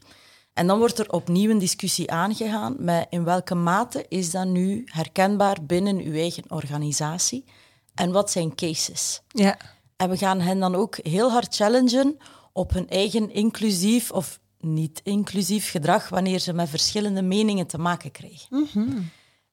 [0.53, 4.83] En dan wordt er opnieuw een discussie aangegaan met in welke mate is dat nu
[4.85, 7.45] herkenbaar binnen uw eigen organisatie
[7.93, 9.21] en wat zijn cases.
[9.27, 9.57] Ja.
[9.95, 12.17] En we gaan hen dan ook heel hard challengen
[12.53, 18.11] op hun eigen inclusief of niet inclusief gedrag wanneer ze met verschillende meningen te maken
[18.11, 18.69] krijgen.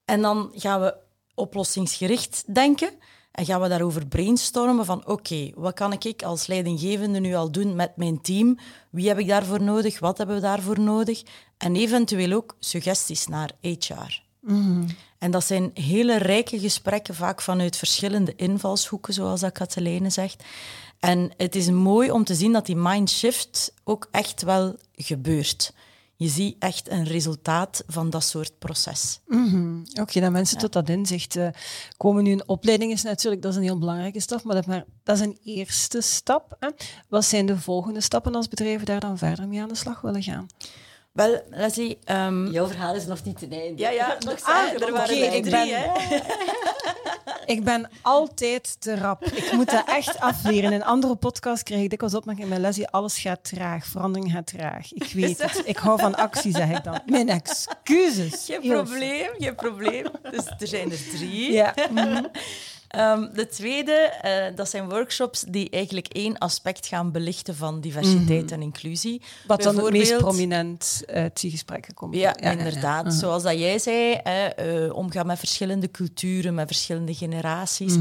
[0.05, 0.95] En dan gaan we
[1.35, 2.91] oplossingsgericht denken
[3.37, 7.75] en gaan we daarover brainstormen van oké, wat kan ik als leidinggevende nu al doen
[7.75, 8.59] met mijn team?
[8.91, 9.99] Wie heb ik daarvoor nodig?
[9.99, 11.23] Wat hebben we daarvoor nodig?
[11.57, 14.21] En eventueel ook suggesties naar HR.
[15.19, 20.45] En dat zijn hele rijke gesprekken, vaak vanuit verschillende invalshoeken, zoals dat Katelijne zegt.
[21.01, 25.73] En het is mooi om te zien dat die mindshift ook echt wel gebeurt.
[26.17, 29.21] Je ziet echt een resultaat van dat soort proces.
[30.01, 31.49] Oké, dat mensen tot dat inzicht eh,
[31.97, 32.25] komen.
[32.25, 35.17] Nu, een opleiding is natuurlijk dat is een heel belangrijke stap, maar dat, maar dat
[35.17, 36.57] is een eerste stap.
[36.61, 36.69] Hè.
[37.09, 40.23] Wat zijn de volgende stappen als bedrijven daar dan verder mee aan de slag willen
[40.23, 40.47] gaan?
[41.17, 41.99] Wel, Leslie...
[42.05, 43.83] ehm, Jouw verhaal is nog niet ten einde.
[43.83, 46.17] ja, ja, nog Ah, er oké, waren er ik drie, ben- hè.
[47.47, 49.25] Ik ben altijd te rap.
[49.25, 50.73] Ik moet dat echt afleren.
[50.73, 54.93] In andere podcasts krijg ik dikwijls opmerkingen met Leslie, alles gaat traag, verandering gaat traag.
[54.93, 55.63] Ik weet het.
[55.65, 57.01] Ik hou van actie, zeg ik dan.
[57.07, 58.45] Mijn excuses.
[58.45, 60.05] Geen probleem, geen probleem.
[60.31, 61.53] Dus er zijn er drie.
[61.53, 61.75] Ja.
[61.91, 62.25] mhm.
[62.89, 68.53] Ehm, de tweede, eh, dat zijn workshops die eigenlijk één aspect gaan belichten van diversiteit
[68.53, 69.23] en inclusie.
[69.47, 72.15] Wat dan het meest prominent uit die gesprekken komt.
[72.15, 73.15] Ja, inderdaad.
[73.15, 77.97] Zoals dat jij zei, hè, eh, omgaan met verschillende culturen, met verschillende generaties.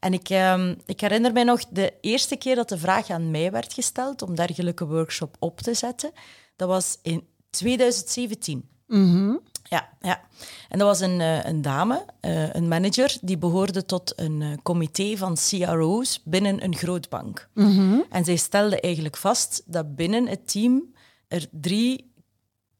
[0.00, 3.50] En ik, ehm, ik herinner mij nog de eerste keer dat de vraag aan mij
[3.50, 6.10] werd gesteld om dergelijke workshop op te zetten.
[6.56, 8.68] Dat was in 2017.
[9.68, 10.20] Ja, ja.
[10.68, 14.48] En dat was een, eh, een dame, eh, een manager, die behoorde tot een eh,
[14.62, 17.48] comité van CRO's binnen een grootbank.
[18.10, 20.94] En zij stelde eigenlijk vast dat binnen het team
[21.28, 22.14] er drie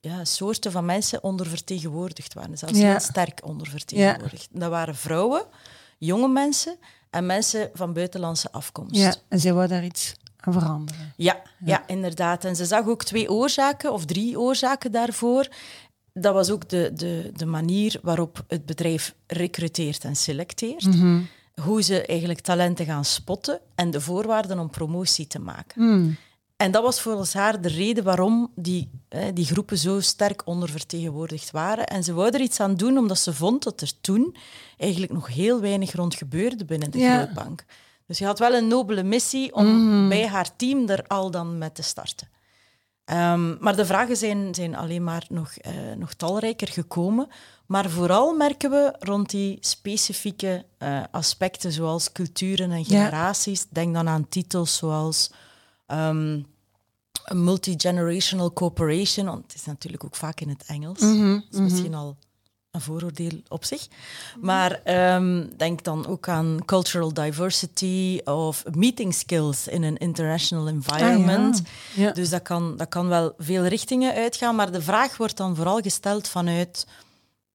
[0.01, 2.59] ja, soorten van mensen ondervertegenwoordigd waren.
[2.59, 2.91] Zelfs Ja.
[2.91, 4.49] heel sterk ondervertegenwoordigd.
[4.53, 5.45] Dat waren vrouwen,
[5.99, 6.77] jonge mensen
[7.11, 8.97] en mensen van buitenlandse afkomst.
[8.97, 11.13] Ja, en zij wou daar iets aan veranderen.
[11.17, 11.87] Ja, ja.
[11.87, 12.45] inderdaad.
[12.45, 15.49] En ze zag ook twee oorzaken, of drie oorzaken daarvoor.
[16.19, 20.85] Dat was ook de, de, de manier waarop het bedrijf recruteert en selecteert.
[21.63, 25.83] Hoe ze eigenlijk talenten gaan spotten en de voorwaarden om promotie te maken.
[26.57, 28.91] En dat was volgens haar de reden waarom die,
[29.35, 31.87] die groepen zo sterk ondervertegenwoordigd waren.
[31.87, 34.37] En ze wou er iets aan doen, omdat ze vond dat er toen
[34.79, 37.17] eigenlijk nog heel weinig rond gebeurde binnen de Ja.
[37.17, 37.65] grootbank.
[38.07, 41.75] Dus je had wel een nobele missie om bij haar team er al dan met
[41.75, 42.29] te starten.
[43.07, 47.29] Ehm, maar de vragen zijn, zijn alleen maar nog, eh, nog talrijker gekomen.
[47.67, 53.67] Maar vooral merken we rond die specifieke eh, aspecten, zoals culturen en generaties.
[53.69, 55.31] Denk dan aan titels zoals
[55.91, 56.13] a
[57.35, 61.01] multi-generational cooperation, want het is natuurlijk ook vaak in het Engels.
[61.01, 62.17] Dat is misschien al
[62.77, 63.87] een vooroordeel op zich.
[64.41, 71.59] Maar ehm, denk dan ook aan cultural diversity of meeting skills in een international environment.
[71.59, 72.13] Ah, ja.
[72.13, 75.81] Dus dat kan, dat kan wel veel richtingen uitgaan, maar de vraag wordt dan vooral
[75.81, 76.87] gesteld vanuit...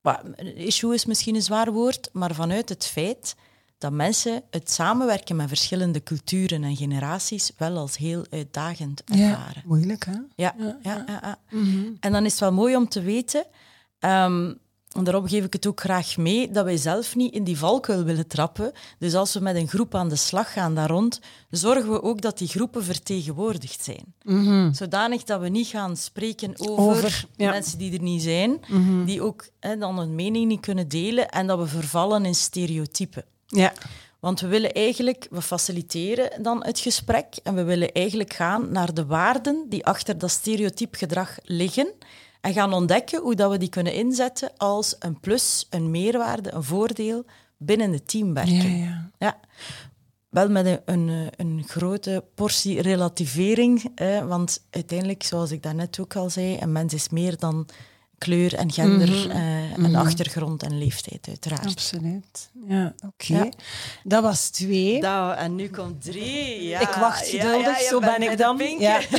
[0.01, 0.19] well,
[0.55, 3.35] issue is misschien een zwaar woord, maar vanuit het feit
[3.77, 9.61] dat mensen het samenwerken met verschillende culturen en generaties wel als heel uitdagend Ja, ervaren.
[9.65, 10.11] moeilijk hè?
[10.35, 11.37] Ja, ja, ja, ja.
[11.99, 13.45] En dan is het wel mooi om te weten,
[13.99, 14.53] ehm,
[14.91, 18.03] en daarom geef ik het ook graag mee, dat wij zelf niet in die valkuil
[18.03, 18.71] willen trappen.
[18.99, 22.21] Dus als we met een groep aan de slag gaan daar rond, zorgen we ook
[22.21, 24.73] dat die groepen vertegenwoordigd zijn.
[24.73, 27.49] Zodanig dat we niet gaan spreken over, Over, ja.
[27.49, 28.59] mensen die er niet zijn,
[29.05, 33.25] die ook hè, dan hun mening niet kunnen delen en dat we vervallen in stereotypen.
[33.47, 33.73] Ja.
[34.19, 38.93] Want we willen eigenlijk, we faciliteren dan het gesprek en we willen eigenlijk gaan naar
[38.93, 41.93] de waarden die achter dat stereotyp gedrag liggen
[42.41, 46.63] en gaan ontdekken hoe dat we die kunnen inzetten als een plus, een meerwaarde, een
[46.63, 47.25] voordeel
[47.57, 48.83] binnen de Ja, teamwerking.
[48.83, 49.09] ja.
[49.17, 49.39] Ja.
[50.29, 56.15] Wel met een, een, een grote portie relativering, hè, want uiteindelijk, zoals ik daarnet ook
[56.15, 57.67] al zei, een mens is meer dan
[58.17, 61.65] kleur en gender eh, en achtergrond en leeftijd, uiteraard.
[61.65, 62.49] Absoluut.
[62.67, 63.33] Ja, oké.
[63.33, 63.49] Ja.
[64.03, 64.99] Dat was twee.
[64.99, 66.63] Nou, en nu komt drie.
[66.63, 68.57] Ja, ik wacht ja, geduldig, ja, zo ben bij ik dan.
[68.79, 68.99] Ja.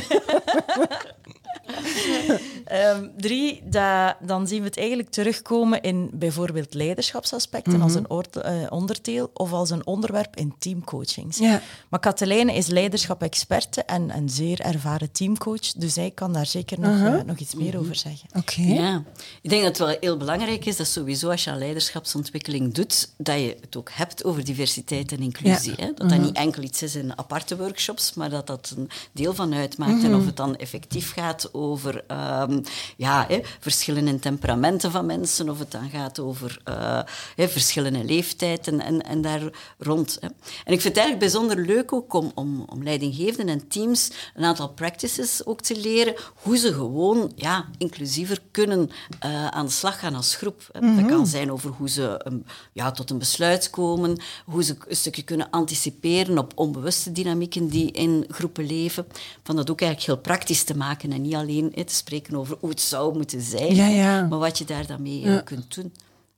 [2.65, 8.55] Ehm, drie, dat, dan zien we het eigenlijk terugkomen in bijvoorbeeld leiderschapsaspecten als een eh,
[8.69, 11.39] onderdeel of als een onderwerp in teamcoachings.
[11.39, 11.63] Ja.
[11.89, 17.01] Maar Katelijne is leiderschap-experte en een zeer ervaren teamcoach, dus hij kan daar zeker nog,
[17.01, 18.29] eh, nog iets meer over zeggen.
[18.37, 18.63] Oké.
[18.63, 19.03] Ja,
[19.43, 23.11] ik denk dat het wel heel belangrijk is dat sowieso als je aan leiderschapsontwikkeling doet,
[23.17, 25.75] dat je het ook hebt over diversiteit en inclusie.
[25.77, 25.85] Ja.
[25.85, 25.93] Hè?
[25.95, 29.55] Dat dat niet enkel iets is in aparte workshops, maar dat dat een deel van
[29.55, 30.05] uitmaakt.
[30.05, 32.61] En of het dan effectief gaat over ehm,
[32.97, 37.01] ja, hè, verschillen in temperamenten van mensen, of het dan gaat over eh,
[37.37, 39.43] hè, verschillen in leeftijd en, en, en daar
[39.79, 40.17] rond.
[40.21, 40.27] Hè.
[40.65, 44.45] En ik vind het eigenlijk bijzonder leuk ook om, om, om leidinggevenden en teams een
[44.45, 49.99] aantal practices ook te leren, hoe ze gewoon ja, inclusiever kunnen eh, aan de slag
[49.99, 50.69] gaan als groep.
[50.73, 50.95] Hè.
[50.97, 54.97] Dat kan zijn over hoe ze um, ja, tot een besluit komen, hoe ze een
[54.97, 59.07] stukje kunnen anticiperen op onbewuste dynamieken die in groepen leven.
[59.43, 62.57] Van dat ook eigenlijk heel praktisch te maken en niet alleen hè, te spreken over
[62.61, 64.27] hoe het zou moeten zijn, Ja, hè, ja.
[64.27, 65.93] maar wat je daar dan mee eh, kunt doen.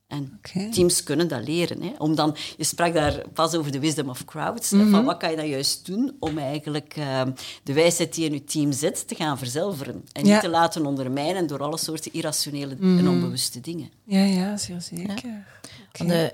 [0.07, 0.40] En
[0.72, 1.83] teams kunnen dat leren.
[1.83, 1.92] Hè.
[1.98, 4.70] Om dan, je sprak daar pas over de wisdom of crowds.
[4.70, 4.90] hè, Mhm.
[4.90, 7.22] Van wat kan je dan juist doen om eigenlijk eh,
[7.62, 10.04] de wijsheid die in je team zit te gaan verzilveren.
[10.12, 10.33] En Ja.
[10.33, 12.98] niet te laten ondermijnen door alle soorten irrationele Mhm.
[12.98, 13.90] en onbewuste dingen.
[14.04, 15.46] Ja, ja, zeer zeker.
[15.92, 16.33] Van de,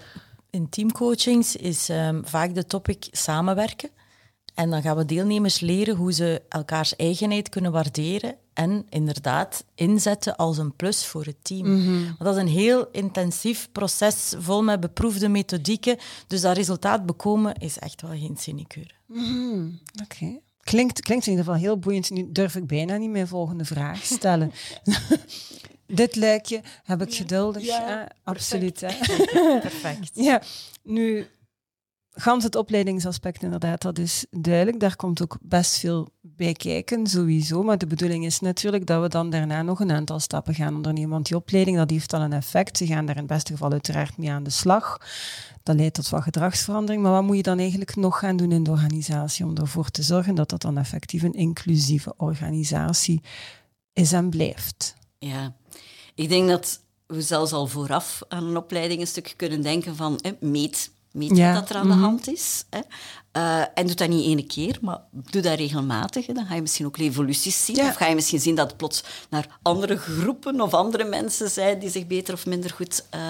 [0.50, 3.90] in teamcoachings is ehm, vaak de topic samenwerken.
[4.54, 10.36] En dan gaan we deelnemers leren hoe ze elkaars eigenheid kunnen waarderen en inderdaad inzetten
[10.36, 11.86] als een plus voor het team.
[12.04, 15.96] Want dat is een heel intensief proces, vol met beproefde methodieken.
[16.26, 18.90] Dus dat resultaat bekomen is echt wel geen sinecure.
[20.02, 20.38] Oké.
[20.60, 22.10] Klinkt, klinkt in ieder geval heel boeiend.
[22.10, 24.52] Nu durf ik bijna niet mijn volgende vraag stellen.
[25.86, 27.62] Dit luikje heb ik geduldig.
[27.62, 28.80] Ja, absoluut.
[28.80, 28.94] Hè?
[29.60, 30.10] Perfect.
[30.28, 30.42] Ja,
[30.82, 31.26] nu,
[32.12, 34.80] gans het opleidingsaspect inderdaad, dat is duidelijk.
[34.80, 37.62] Daar komt ook best veel bij kijken, sowieso.
[37.62, 41.10] Maar de bedoeling is natuurlijk dat we dan daarna nog een aantal stappen gaan ondernemen.
[41.10, 42.76] Want die opleiding, dat heeft al een effect.
[42.76, 45.00] Ze gaan daar in het beste geval uiteraard mee aan de slag.
[45.62, 47.02] Dat leidt tot wat gedragsverandering.
[47.02, 50.02] Maar wat moet je dan eigenlijk nog gaan doen in de organisatie om ervoor te
[50.02, 53.22] zorgen dat dat dan effectief een inclusieve organisatie
[53.92, 54.94] is en blijft?
[55.18, 55.54] Ja,
[56.14, 60.20] ik denk dat we zelfs al vooraf aan een opleiding een stukje kunnen denken van
[60.40, 60.90] meet.
[61.12, 62.64] Meet Ja, wat dat er aan de hand is.
[62.70, 62.80] Hè.
[63.32, 66.26] Eh, en doe dat niet ene keer, maar doe dat regelmatig.
[66.26, 66.32] Hè.
[66.32, 67.76] Dan ga je misschien ook evoluties zien.
[67.76, 67.88] Ja.
[67.88, 71.78] Of ga je misschien zien dat het plots naar andere groepen of andere mensen zijn
[71.78, 73.20] die zich beter of minder goed eh,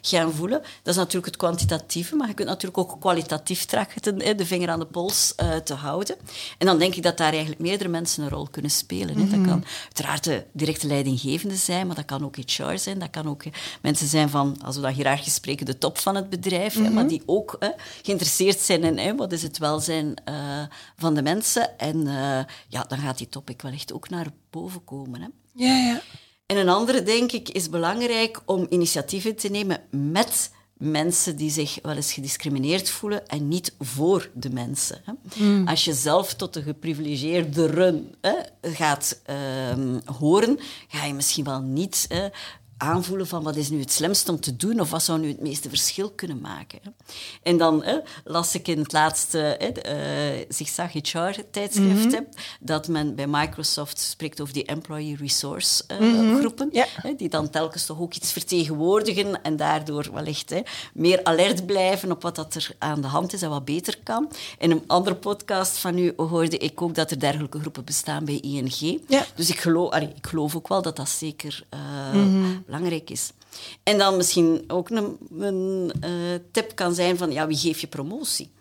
[0.00, 0.58] gaan voelen.
[0.60, 4.78] Dat is natuurlijk het kwantitatieve, maar je kunt natuurlijk ook kwalitatief trachten, de vinger aan
[4.78, 6.16] de pols eh, te houden.
[6.58, 9.18] En dan denk ik dat daar eigenlijk meerdere mensen een rol kunnen spelen.
[9.18, 9.28] Hè.
[9.28, 12.98] Dat kan uiteraard de directe leidinggevende zijn, maar dat kan ook HR zijn.
[12.98, 13.42] Dat kan ook
[13.82, 16.74] mensen zijn van, als we dan hiërarchisch spreken, de top van het bedrijf.
[16.74, 17.58] hè, maar die ook
[18.02, 20.62] geïnteresseerd zijn in hè, wat is het welzijn eh,
[20.96, 21.78] van de mensen.
[21.78, 25.20] En eh, ja, dan gaat die topic wellicht ook naar boven komen.
[25.20, 25.28] Hè.
[25.52, 26.00] Ja, ja.
[26.46, 31.78] En een andere, denk ik, is belangrijk om initiatieven te nemen met mensen die zich
[31.82, 35.02] wel eens gediscrimineerd voelen en niet voor de mensen.
[35.04, 35.12] Hè.
[35.64, 41.60] Als je zelf tot de geprivilegeerde run hè, gaat ehm, horen, ga je misschien wel
[41.60, 42.28] niet hè,
[42.78, 45.40] aanvoelen van wat is nu het slimste om te doen of wat zou nu het
[45.40, 46.80] meeste verschil kunnen maken.
[47.42, 52.18] En dan hè, las ik in het laatste hè, de, eh, Zigzag HR-tijdschrift hè,
[52.60, 55.98] dat men bij Microsoft spreekt over die employee resource eh,
[56.38, 56.86] groepen, Ja.
[56.92, 60.60] hè, die dan telkens toch ook iets vertegenwoordigen en daardoor wellicht hè,
[60.94, 64.30] meer alert blijven op wat dat er aan de hand is en wat beter kan.
[64.58, 68.40] In een andere podcast van u hoorde ik ook dat er dergelijke groepen bestaan bij
[68.40, 69.00] ING.
[69.08, 69.26] Ja.
[69.34, 71.78] Dus ik geloof, allee, ik geloof ook wel dat dat zeker eh,
[72.66, 73.32] belangrijk is.
[73.82, 76.10] En dan misschien ook een, een eh,
[76.52, 78.54] tip kan zijn van ja, wie geeft je promotie?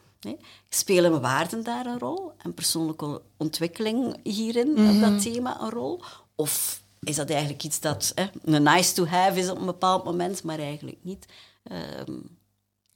[0.69, 6.01] Spelen waarden daar een rol en persoonlijke ontwikkeling hierin dat thema een rol?
[6.35, 10.03] Of is dat eigenlijk iets dat hè, een nice to have is op een bepaald
[10.03, 11.25] moment, maar eigenlijk niet?
[11.63, 12.11] Ehm,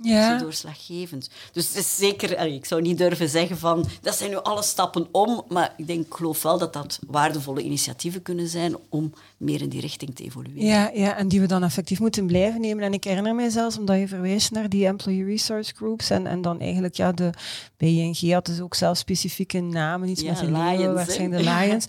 [0.01, 0.37] Ja.
[0.37, 1.29] zo doorslaggevend.
[1.51, 4.63] Dus het is zeker, allee, ik zou niet durven zeggen van dat zijn nu alle
[4.63, 9.13] stappen om, maar ik denk, ik geloof wel dat dat waardevolle initiatieven kunnen zijn om
[9.37, 10.65] meer in die richting te evolueren.
[10.65, 12.83] Ja, ja, en die we dan effectief moeten blijven nemen.
[12.83, 16.41] En ik herinner mij zelfs, omdat je verwees naar die employee resource groups en, en
[16.41, 17.29] dan eigenlijk, ja, de,
[17.77, 20.93] bij ING had dus ook zelf specifieke namen, iets Ja, met Lions, hè?
[20.93, 21.85] waarschijnlijk de Lions.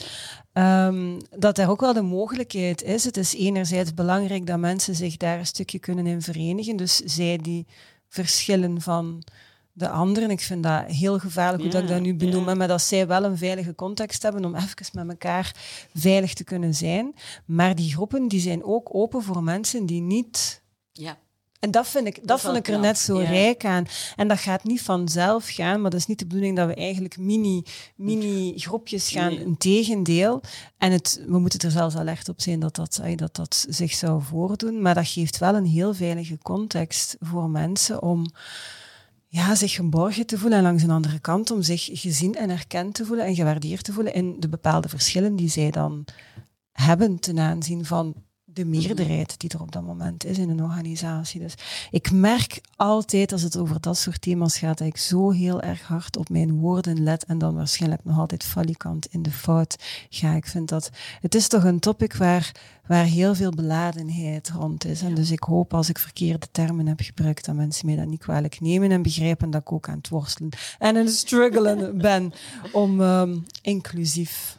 [0.52, 3.04] Ehm, dat daar ook wel de mogelijkheid is.
[3.04, 6.76] Het is enerzijds belangrijk dat mensen zich daar een stukje kunnen in verenigen.
[6.76, 7.66] Dus zij die
[8.10, 9.22] verschillen van
[9.72, 10.30] de anderen.
[10.30, 12.48] Ik vind dat heel gevaarlijk hoe dat ik dat nu benoem.
[12.48, 12.54] ja.
[12.54, 15.54] Maar dat zij wel een veilige context hebben om even met elkaar
[15.94, 17.14] veilig te kunnen zijn.
[17.44, 21.18] Maar die groepen die zijn ook open voor mensen die niet Ja.
[21.60, 23.28] En dat vind ik, dat, Dat vond ik er net zo ja.
[23.28, 23.86] rijk aan.
[24.16, 27.18] En dat gaat niet vanzelf gaan, maar dat is niet de bedoeling dat we eigenlijk
[27.18, 27.62] mini,
[27.96, 29.34] mini groepjes gaan.
[29.34, 29.44] Nee.
[29.44, 30.40] Integendeel.
[30.78, 34.22] En het, we moeten er zelfs alert op zijn dat dat, dat dat zich zou
[34.22, 34.82] voordoen.
[34.82, 38.26] Maar dat geeft wel een heel veilige context voor mensen om
[39.26, 40.58] ja, zich geborgen te voelen.
[40.58, 43.92] En langs een andere kant om zich gezien en erkend te voelen en gewaardeerd te
[43.92, 46.04] voelen in de bepaalde verschillen die zij dan
[46.72, 48.14] hebben ten aanzien van
[48.60, 51.40] de meerderheid die er op dat moment is in een organisatie.
[51.40, 51.54] Dus
[51.90, 55.82] ik merk altijd als het over dat soort thema's gaat, dat ik zo heel erg
[55.82, 59.76] hard op mijn woorden let en dan waarschijnlijk nog altijd falikant in de fout
[60.10, 60.34] ga.
[60.34, 62.52] Ik vind dat het is toch een topic waar,
[62.86, 65.02] waar heel veel beladenheid rond is.
[65.02, 68.20] En dus ik hoop als ik verkeerde termen heb gebruikt, dat mensen mij dat niet
[68.20, 72.32] kwalijk nemen en begrijpen dat ik ook aan het worstelen en aan het struggelen ben
[72.72, 74.58] om ehm, inclusief.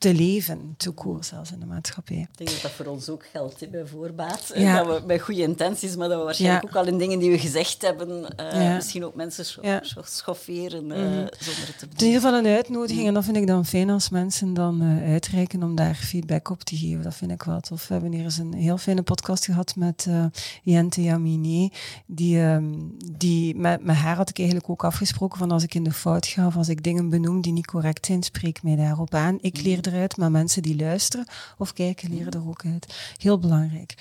[0.00, 2.16] Te leven, te koer zelfs in de maatschappij.
[2.16, 4.52] Ik denk dat dat voor ons ook geldt, bij voorbaat.
[4.54, 4.82] Ja.
[4.82, 6.68] Dat we met goede intenties, maar dat we waarschijnlijk Ja.
[6.68, 8.74] ook al in dingen die we gezegd hebben, eh, Ja.
[8.74, 10.96] misschien ook mensen scho- schofferen Mhm.
[10.98, 12.06] zonder het te Het is in bedoelen.
[12.06, 15.62] ieder geval een uitnodiging en dat vind ik dan fijn als mensen dan eh, uitreiken
[15.62, 17.02] om daar feedback op te geven.
[17.02, 17.86] Dat vind ik wel tof.
[17.88, 20.24] We hebben hier eens een heel fijne podcast gehad met eh
[20.62, 21.70] Jente Yamine.
[22.06, 22.72] Die, ehm,
[23.16, 26.26] die, met, met haar had ik eigenlijk ook afgesproken van als ik in de fout
[26.26, 29.38] ga of als ik dingen benoem die niet correct zijn, spreek mij daarop aan.
[29.40, 31.26] Ik leer eruit, maar mensen die luisteren
[31.58, 33.14] of kijken leren er ook uit.
[33.16, 33.94] Heel belangrijk.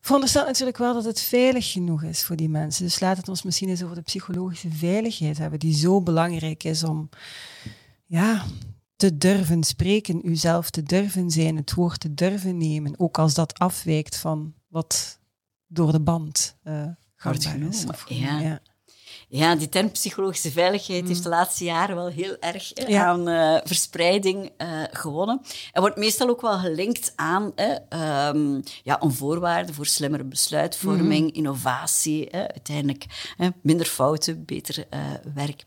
[0.00, 2.84] Veronderstel natuurlijk wel dat het veilig genoeg is voor die mensen.
[2.84, 6.84] Dus laat het ons misschien eens over de psychologische veiligheid hebben, die zo belangrijk is
[6.84, 7.08] om
[8.06, 8.44] ja,
[8.96, 13.58] te durven spreken, uzelf te durven zijn, het woord te durven nemen, ook als dat
[13.58, 15.18] afwijkt van wat
[15.66, 16.82] door de band eh
[17.16, 18.38] genomen, Of- ja.
[18.40, 18.60] ja.
[19.32, 22.88] Ja, die term psychologische veiligheid heeft de laatste jaren wel heel erg Mm.
[22.88, 23.04] Ja.
[23.06, 25.40] aan eh, verspreiding eh, gewonnen.
[25.72, 31.36] En wordt meestal ook wel gelinkt aan ehm, ja, een voorwaarde voor slimmere besluitvorming, Mhm.
[31.36, 33.04] innovatie, hè, uiteindelijk
[33.62, 35.00] minder fouten, beter eh,
[35.34, 35.64] werk.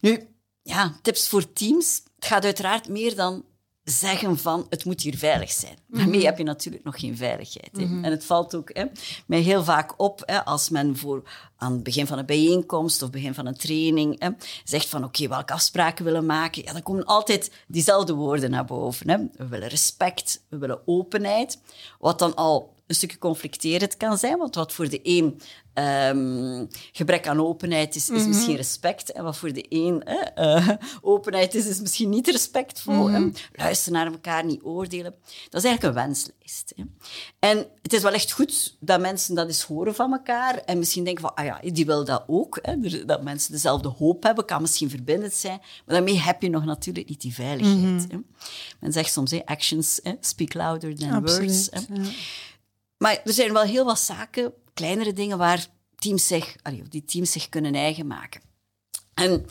[0.00, 0.28] Nu,
[0.62, 2.02] ja, tips voor teams.
[2.14, 3.44] Het gaat uiteraard meer dan
[3.84, 5.76] zeggen van het moet hier veilig zijn.
[5.86, 7.70] Daarmee heb je natuurlijk nog geen veiligheid.
[7.72, 7.82] hè.
[7.82, 8.84] En het valt ook hè,
[9.26, 11.22] mij heel vaak op hè, als men voor
[11.56, 14.28] aan het begin van een bijeenkomst of begin van een training hè,
[14.64, 18.64] zegt van oké, welke afspraken willen we maken, ja, dan komen altijd diezelfde woorden naar
[18.64, 19.10] boven.
[19.10, 19.16] Hè.
[19.36, 21.58] We willen respect, we willen openheid,
[21.98, 25.40] wat dan al een stukje conflicterend kan zijn, want wat voor de een
[25.74, 29.12] ehm, gebrek aan openheid is, is misschien respect.
[29.12, 30.68] En wat voor de een hè, eh,
[31.00, 33.10] openheid is, is misschien niet respectvol.
[33.10, 33.28] hè.
[33.52, 35.14] Luisteren naar elkaar, niet oordelen.
[35.48, 36.72] Dat is eigenlijk een wenslijst.
[36.76, 36.84] Hè.
[37.38, 41.04] En het is wel echt goed dat mensen dat eens horen van elkaar en misschien
[41.04, 42.58] denken van, ah ja, die wil dat ook.
[42.62, 43.04] Hè.
[43.04, 45.58] Dat mensen dezelfde hoop hebben, kan misschien verbindend zijn.
[45.58, 48.06] Maar daarmee heb je nog natuurlijk niet die veiligheid.
[48.10, 48.18] hè.
[48.80, 51.70] Men zegt soms, hè, actions speak louder than words.
[51.70, 51.88] Absoluut.
[51.88, 52.02] hè.
[52.02, 52.10] ja.
[53.04, 55.66] Maar er zijn wel heel wat zaken, kleinere dingen, waar
[55.98, 56.56] teams zich,
[56.88, 58.40] die teams zich kunnen eigen maken.
[59.14, 59.46] En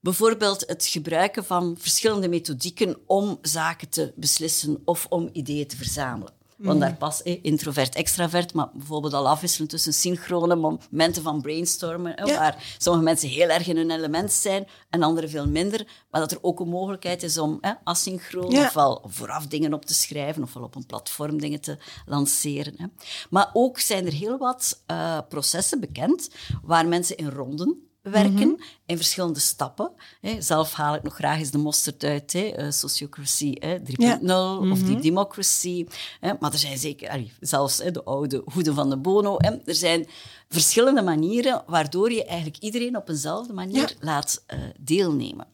[0.00, 6.32] bijvoorbeeld het gebruiken van verschillende methodieken om zaken te beslissen of om ideeën te verzamelen.
[6.56, 12.16] Want daar past eh, introvert, extravert, maar bijvoorbeeld al afwisselen tussen synchrone momenten van brainstormen,
[12.16, 12.38] eh, Ja.
[12.38, 16.30] waar sommige mensen heel erg in hun element zijn en anderen veel minder, maar dat
[16.32, 18.66] er ook een mogelijkheid is om eh, asynchroon Ja.
[18.66, 22.74] ofwel vooraf dingen op te schrijven ofwel op een platform dingen te lanceren.
[22.76, 22.86] Hè.
[23.30, 26.28] Maar ook zijn er heel wat eh, processen bekend
[26.62, 29.92] waar mensen in ronden werken in verschillende stappen.
[30.20, 30.40] Hè.
[30.40, 32.32] Zelf haal ik nog graag eens de mosterd uit.
[32.32, 32.40] Hè.
[32.40, 35.86] Eh, sociocracy hè, 3.0 of deep democracy.
[36.20, 36.32] Hè.
[36.40, 39.36] Maar er zijn zeker, zelfs hè, de oude hoeden van de Bono.
[39.64, 40.06] Er zijn
[40.48, 45.46] verschillende manieren waardoor je eigenlijk iedereen op eenzelfde manier laat eh, deelnemen.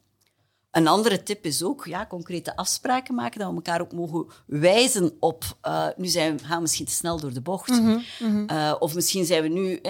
[0.70, 5.16] Een andere tip is ook ja, concrete afspraken maken, dat we elkaar ook mogen wijzen
[5.20, 5.44] op...
[5.60, 7.80] eh, nu zijn we, gaan we misschien te snel door de bocht.
[8.46, 9.80] Eh, of misschien zijn we nu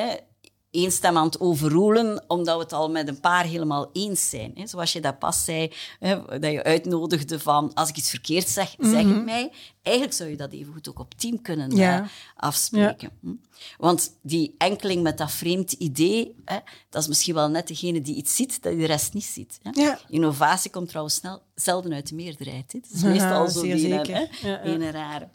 [0.73, 4.53] één stem aan het overroelen, omdat we het al met een paar helemaal eens zijn.
[4.55, 4.67] Hè.
[4.67, 7.75] Zoals je dat pas zei, hè, dat je uitnodigde van...
[7.75, 9.53] Als ik iets verkeerd zeg, zeg het mij.
[9.83, 12.01] Eigenlijk zou je dat evengoed ook op team kunnen Ja.
[12.03, 13.11] eh, afspreken.
[13.21, 13.33] Hm.
[13.79, 16.59] Want die enkeling met dat vreemd idee, hè,
[16.91, 19.59] dat is misschien wel net degene die iets ziet dat de rest niet ziet.
[19.63, 19.71] Hè.
[19.83, 19.99] Ja.
[20.09, 22.73] Innovatie komt trouwens snel, zelden uit de meerderheid.
[22.73, 22.79] Hè.
[22.83, 25.29] Het is meestal zo een, rare.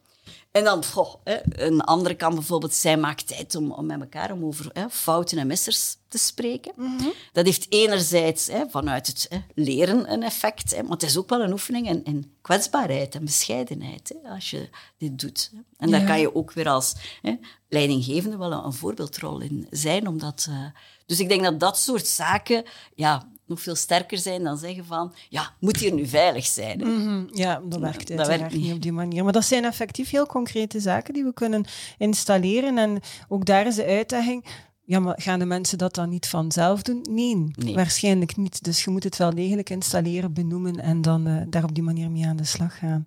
[0.57, 4.31] En dan, goh, hè, een andere kan bijvoorbeeld zijn, maak tijd om, om met elkaar
[4.31, 6.71] om over hè, fouten en missers te spreken.
[6.75, 7.07] Mhm.
[7.33, 11.41] Dat heeft enerzijds hè, vanuit het hè, leren een effect, maar het is ook wel
[11.41, 15.51] een oefening in, in kwetsbaarheid en bescheidenheid hè, als je dit doet.
[15.77, 16.05] En daar Ja.
[16.07, 17.35] kan je ook weer als hè,
[17.69, 20.07] leidinggevende wel een, een voorbeeldrol in zijn.
[20.07, 20.65] Omdat, eh,
[21.05, 22.63] dus ik denk dat dat soort zaken,
[22.95, 26.77] ja, nog veel sterker zijn dan zeggen van, ja, moet hier nu veilig zijn.
[26.77, 28.73] Mhm, ja, dat werkt dat werkt niet.
[28.73, 29.23] op die manier.
[29.23, 31.65] Maar dat zijn effectief heel concrete zaken die we kunnen
[31.97, 32.77] installeren.
[32.77, 34.45] En ook daar is de uitdaging,
[34.87, 37.05] ja, maar gaan de mensen dat dan niet vanzelf doen?
[37.09, 37.75] Nee, Nee.
[37.75, 38.63] waarschijnlijk niet.
[38.63, 42.11] Dus je moet het wel degelijk installeren, benoemen en dan eh, daar op die manier
[42.11, 43.03] mee aan de slag gaan.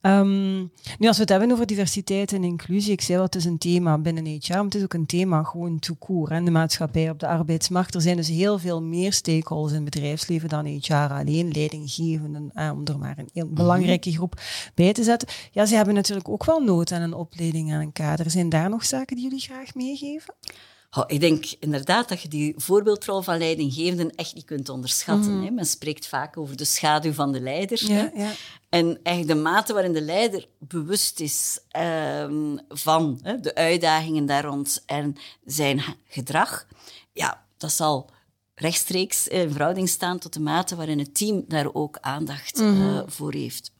[0.00, 0.58] Ehm,
[0.98, 3.58] nu, als we het hebben over diversiteit en inclusie, ik zei wel, het is een
[3.58, 5.78] thema binnen HR, maar het is ook een thema gewoon
[6.28, 7.94] hè, In de maatschappij, op de arbeidsmarkt.
[7.94, 12.70] Er zijn dus heel veel meer stakeholders in het bedrijfsleven dan HR alleen, leidinggevenden, eh,
[12.72, 14.40] om er maar een heel belangrijke groep
[14.74, 15.28] bij te zetten.
[15.50, 18.30] Ja, ze hebben natuurlijk ook wel nood aan een opleiding en een kader.
[18.30, 20.34] Zijn daar nog zaken die jullie graag meegeven?
[20.96, 25.42] Oh, ik denk inderdaad dat je die voorbeeldrol van leidinggevenden echt niet kunt onderschatten.
[25.42, 25.50] hè.
[25.50, 27.80] Men spreekt vaak over de schaduw van de leider.
[27.88, 28.00] hè.
[28.00, 28.32] Ja, ja.
[28.68, 34.44] En eigenlijk de mate waarin de leider bewust is ehm, van hè, de uitdagingen daar
[34.44, 36.66] rond en zijn gedrag,
[37.12, 38.10] ja, dat zal
[38.54, 43.32] rechtstreeks in verhouding staan tot de mate waarin het team daar ook aandacht eh, voor
[43.32, 43.72] heeft.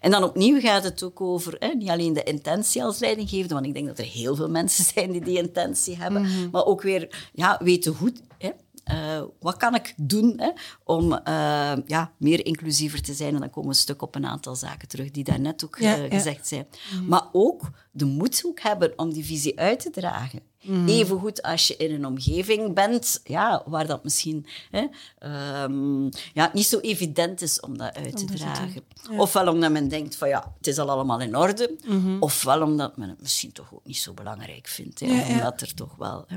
[0.00, 3.66] En dan opnieuw gaat het ook over hè, niet alleen de intentie als leidinggevende, want
[3.66, 7.28] ik denk dat er heel veel mensen zijn die die intentie hebben, maar ook weer
[7.32, 8.12] ja, weten hoe.
[8.38, 8.50] Hè,
[8.84, 10.50] eh, wat kan ik doen hè,
[10.84, 13.34] om eh, ja, meer inclusiever te zijn?
[13.34, 15.94] En dan komen we een stuk op een aantal zaken terug die daarnet ook Ja,
[15.94, 16.16] eh, ja.
[16.16, 16.66] gezegd zijn.
[17.08, 20.40] Maar ook de moed ook hebben om die visie uit te dragen.
[20.86, 24.86] Evengoed als je in een omgeving bent ja, waar dat misschien hè,
[25.18, 28.82] ehm, ja, niet zo evident is om dat uit te dragen.
[29.16, 31.76] Ofwel omdat men denkt van ja, het is al allemaal in orde.
[32.20, 35.00] Ofwel omdat men het misschien toch ook niet zo belangrijk vindt.
[35.00, 35.32] Hè, Ja, ja.
[35.32, 36.24] omdat er toch wel...
[36.26, 36.36] Hè.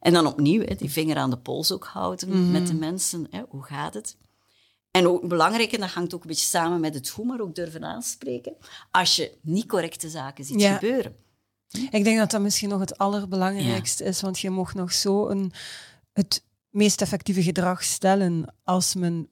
[0.00, 3.26] En dan opnieuw hè, die vinger aan de pols ook houden met de mensen.
[3.30, 4.16] Hè, hoe gaat het?
[4.92, 7.54] En ook belangrijk, en dat hangt ook een beetje samen met het hoe, maar ook
[7.54, 8.56] durven aanspreken,
[8.90, 10.74] als je niet correcte zaken ziet Ja.
[10.74, 11.16] gebeuren.
[11.90, 15.52] Ik denk dat dat misschien nog het allerbelangrijkste is, want je mocht nog zo een,
[16.12, 19.28] het meest effectieve gedrag stellen als men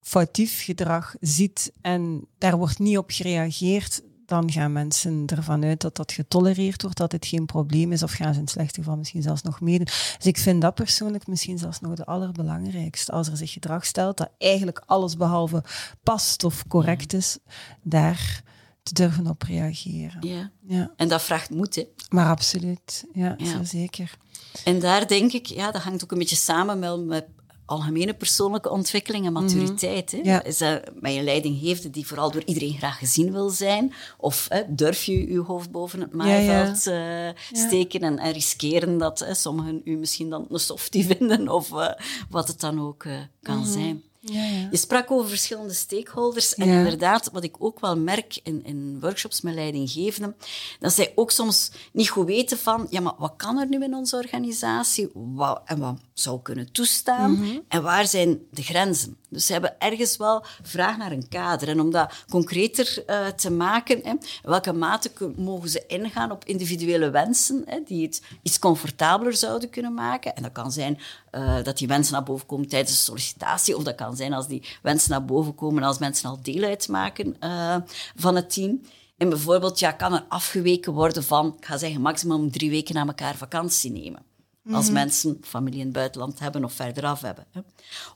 [0.00, 5.96] foutief gedrag ziet en daar wordt niet op gereageerd, dan gaan mensen ervan uit dat
[5.96, 8.96] dat getolereerd wordt, dat het geen probleem is, of gaan ze in het slechte geval
[8.96, 9.86] misschien zelfs nog meedoen.
[10.16, 13.12] Dus ik vind dat persoonlijk misschien zelfs nog de allerbelangrijkste.
[13.12, 15.64] Als er zich gedrag stelt dat eigenlijk alles behalve
[16.02, 17.38] past of correct is,
[17.82, 18.42] daar
[18.82, 20.26] te durven op reageren.
[20.28, 20.50] Ja.
[20.66, 20.92] Ja.
[20.96, 21.74] En dat vraagt moed.
[21.74, 21.84] Hè.
[22.08, 23.64] Maar absoluut, ja, Ja.
[23.64, 24.16] zeker.
[24.64, 27.24] En daar denk ik, ja, dat hangt ook een beetje samen met, met
[27.72, 30.10] algemene persoonlijke ontwikkeling en maturiteit.
[30.10, 30.18] Hè.
[30.22, 30.42] Ja.
[30.42, 33.92] Is dat met je leidinggevende die vooral door iedereen graag gezien wil zijn?
[34.18, 39.18] Of hè, durf je je hoofd boven het maaiveld eh, steken en, en riskeren dat
[39.18, 41.88] hè, sommigen u misschien dan een softie vinden of eh,
[42.30, 43.12] wat het dan ook eh,
[43.42, 44.02] kan zijn?
[44.24, 44.68] Ja, ja.
[44.70, 46.54] Je sprak over verschillende stakeholders.
[46.54, 46.78] En Ja.
[46.78, 50.36] inderdaad, wat ik ook wel merk in, in workshops met leidinggevenden,
[50.80, 53.94] dat zij ook soms niet goed weten van, ja, maar wat kan er nu in
[53.94, 55.08] onze organisatie?
[55.14, 57.62] Wat, en wat zou kunnen toestaan?
[57.68, 59.16] En waar zijn de grenzen?
[59.28, 61.68] Dus ze hebben ergens wel vraag naar een kader.
[61.68, 66.44] En om dat concreter eh, te maken, hè, in welke mate mogen ze ingaan op
[66.44, 70.34] individuele wensen, hè, die het iets comfortabeler zouden kunnen maken.
[70.34, 70.98] En dat kan zijn
[71.30, 74.46] eh, dat die wensen naar boven komen tijdens de sollicitatie, of dat kan zijn als
[74.46, 77.76] die wensen naar boven komen als mensen al deel uitmaken eh,
[78.16, 78.80] van het team.
[79.16, 83.06] En bijvoorbeeld, ja, kan er afgeweken worden van, ik ga zeggen, maximum drie weken na
[83.06, 84.31] elkaar vakantie nemen.
[84.70, 87.44] Als mensen familie in het buitenland hebben of verderaf hebben.
[87.52, 87.60] Hè.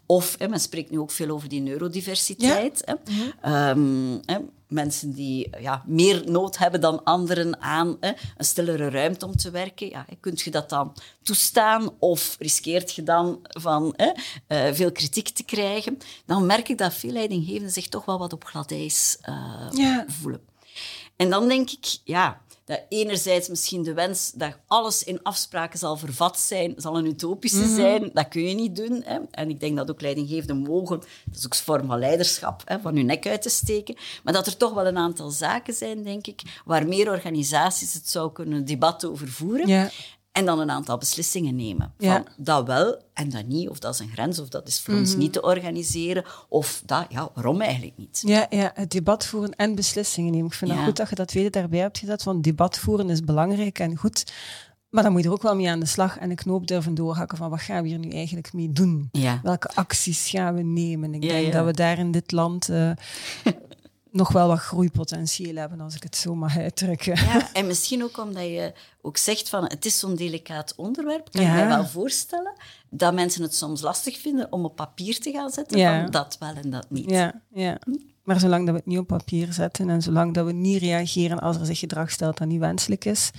[0.06, 2.82] Of, hè, men spreekt nu ook veel over die neurodiversiteit.
[2.84, 2.94] Hè.
[3.40, 4.38] Ehm, hè,
[4.68, 9.50] mensen die ja, meer nood hebben dan anderen aan hè, een stillere ruimte om te
[9.50, 9.88] werken.
[9.88, 14.10] Ja, kunt je dat dan toestaan of riskeert je dan van hè,
[14.46, 15.98] eh, veel kritiek te krijgen?
[16.26, 20.04] Dan merk ik dat veel leidinggevenden zich toch wel wat op glad ijs eh, Ja.
[20.08, 20.40] voelen.
[21.16, 25.96] En dan denk ik, ja, dat enerzijds misschien de wens dat alles in afspraken zal
[25.96, 28.10] vervat zijn, zal een utopische zijn.
[28.12, 29.02] Dat kun je niet doen.
[29.04, 29.18] Hè.
[29.30, 32.80] En ik denk dat ook leidinggevenden mogen, dat is ook een vorm van leiderschap, hè,
[32.80, 33.96] van hun nek uit te steken.
[34.24, 38.08] Maar dat er toch wel een aantal zaken zijn, denk ik, waar meer organisaties het
[38.08, 39.90] zou kunnen debat over voeren.
[40.36, 41.92] En dan een aantal beslissingen nemen.
[41.98, 42.24] Van Ja.
[42.36, 45.16] dat wel en dat niet, of dat is een grens, of dat is voor ons
[45.16, 48.22] niet te organiseren, of dat, ja, waarom eigenlijk niet?
[48.26, 50.46] Ja, ja, het debat voeren en beslissingen nemen.
[50.46, 50.86] Ik vind het Ja.
[50.86, 54.32] goed dat je dat tweede daarbij hebt gezet, want debat voeren is belangrijk en goed.
[54.90, 56.94] Maar dan moet je er ook wel mee aan de slag en de knoop durven
[56.94, 59.08] doorhakken van wat gaan we hier nu eigenlijk mee doen?
[59.12, 59.40] Ja.
[59.42, 61.14] Welke acties gaan we nemen?
[61.14, 61.52] Ik Ja, denk ja.
[61.52, 62.90] dat we daar in dit land eh,
[64.16, 67.16] nog wel wat groeipotentieel hebben, als ik het zo mag uitdrukken.
[67.16, 71.42] Ja, en misschien ook omdat je ook zegt van het is zo'n delicaat onderwerp, kan
[71.42, 71.48] Ja.
[71.48, 72.52] je mij wel voorstellen
[72.90, 76.00] dat mensen het soms lastig vinden om op papier te gaan zetten Ja.
[76.02, 77.10] van dat wel en dat niet.
[77.10, 77.78] Ja, ja.
[78.26, 81.38] Maar zolang dat we het niet op papier zetten en zolang dat we niet reageren
[81.38, 83.30] als er zich gedrag stelt dat niet wenselijk is,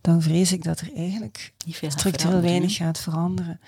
[0.00, 1.52] dan vrees ik dat er eigenlijk
[1.88, 3.60] structureel weinig gaat veranderen.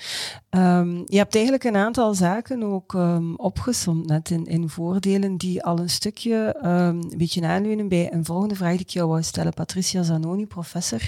[0.51, 5.63] Um, je hebt eigenlijk een aantal zaken ook um, opgesomd net in, in voordelen die
[5.63, 9.23] al een stukje um, een beetje aanleunen bij een volgende vraag die ik jou wou
[9.23, 9.55] stellen.
[9.55, 10.99] Patricia Zanoni, professor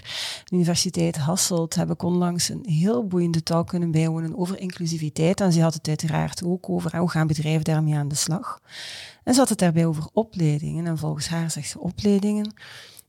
[0.44, 5.40] de Universiteit Hasselt, heb ik onlangs een heel boeiende taal kunnen bijwonen over inclusiviteit.
[5.40, 8.60] En ze had het uiteraard ook over hoe gaan bedrijven daarmee aan de slag.
[9.28, 10.86] En ze had het daarbij over opleidingen.
[10.86, 12.54] En volgens haar zegt ze opleidingen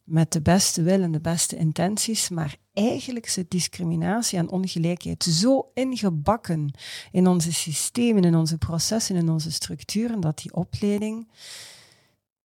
[0.03, 5.71] met de beste wil en de beste intenties, maar eigenlijk zit discriminatie en ongelijkheid zo
[5.73, 6.73] ingebakken
[7.11, 11.31] in onze systemen, in onze processen, in onze structuren, dat die opleiding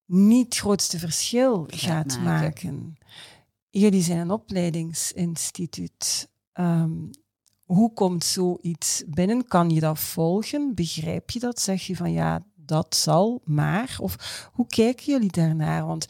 [0.07, 2.97] niet het grootste verschil gaat, maken.
[3.71, 6.29] Jullie zijn een opleidingsinstituut.
[6.53, 6.93] Ehm,
[7.65, 9.47] hoe komt zoiets binnen?
[9.47, 10.75] Kan je dat volgen?
[10.75, 11.61] Begrijp je dat?
[11.61, 13.97] Zeg je van ja, dat zal maar?
[14.01, 15.87] Of hoe kijken jullie daarnaar?
[15.87, 16.07] Want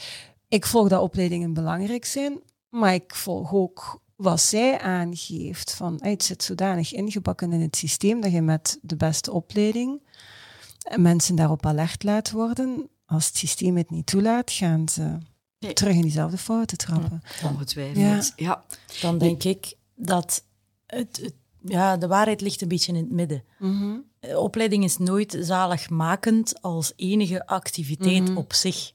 [0.48, 5.74] ik volg dat opleidingen belangrijk zijn, maar ik volg ook wat zij aangeeft.
[5.74, 10.02] Van, het zit zodanig ingebakken in het systeem dat je met de beste opleiding
[10.96, 12.88] mensen daarop alert laat worden.
[13.06, 15.18] Als het systeem het niet toelaat, gaan ze
[15.72, 17.22] terug in diezelfde fouten trappen.
[17.44, 18.44] Ongetwijfeld, ja.
[18.46, 18.64] ja.
[19.00, 20.44] Dan denk ik dat
[20.86, 21.32] het,
[21.64, 23.44] ja, de waarheid ligt een beetje in het midden.
[23.58, 23.96] Mhm.
[24.36, 28.36] Opleiding is nooit zaligmakend als enige activiteit mhm.
[28.36, 28.92] op zich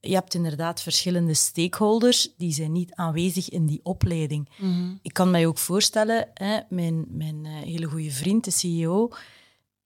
[0.00, 4.48] je hebt inderdaad verschillende stakeholders die zijn niet aanwezig in die opleiding.
[4.56, 4.94] Mhm.
[5.02, 9.12] Ik kan mij ook voorstellen, hè, mijn, mijn uh, hele goede vriend, de CEO,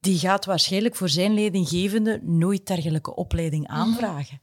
[0.00, 3.76] die gaat waarschijnlijk voor zijn leidinggevende nooit dergelijke opleiding mhm.
[3.76, 4.40] aanvragen.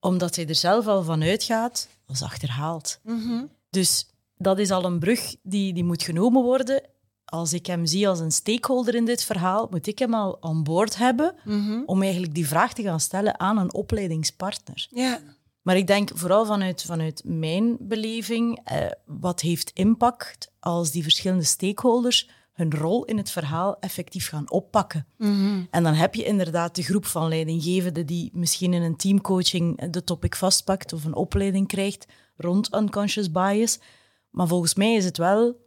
[0.00, 3.00] Omdat hij er zelf al van uitgaat, als achterhaald.
[3.02, 3.44] Mhm.
[3.70, 4.06] Dus
[4.36, 6.82] dat is al een brug die, die moet genomen worden
[7.24, 10.62] als ik hem zie als een stakeholder in dit verhaal, moet ik hem al aan
[10.62, 11.82] boord hebben mhm.
[11.86, 14.86] om eigenlijk die vraag te gaan stellen aan een opleidingspartner.
[14.90, 15.20] Ja.
[15.62, 21.44] Maar ik denk vooral vanuit, vanuit mijn beleving, eh, wat heeft impact als die verschillende
[21.44, 25.06] stakeholders hun rol in het verhaal effectief gaan oppakken.
[25.18, 25.62] Mhm.
[25.70, 30.04] En dan heb je inderdaad de groep van leidinggevenden die misschien in een teamcoaching de
[30.04, 32.06] topic vastpakt of een opleiding krijgt
[32.36, 33.78] rond unconscious bias.
[34.30, 35.63] Maar volgens mij is het wel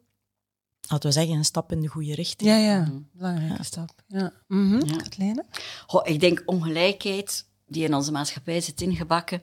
[0.88, 2.50] laten we zeggen, een stap in de goede richting.
[2.50, 2.82] Ja, ja.
[2.82, 3.00] Mhm.
[3.14, 3.92] Belangrijke stap.
[4.08, 4.34] Ja.
[4.48, 6.04] Mm ja.
[6.04, 9.42] ik denk ongelijkheid die in onze maatschappij zit ingebakken,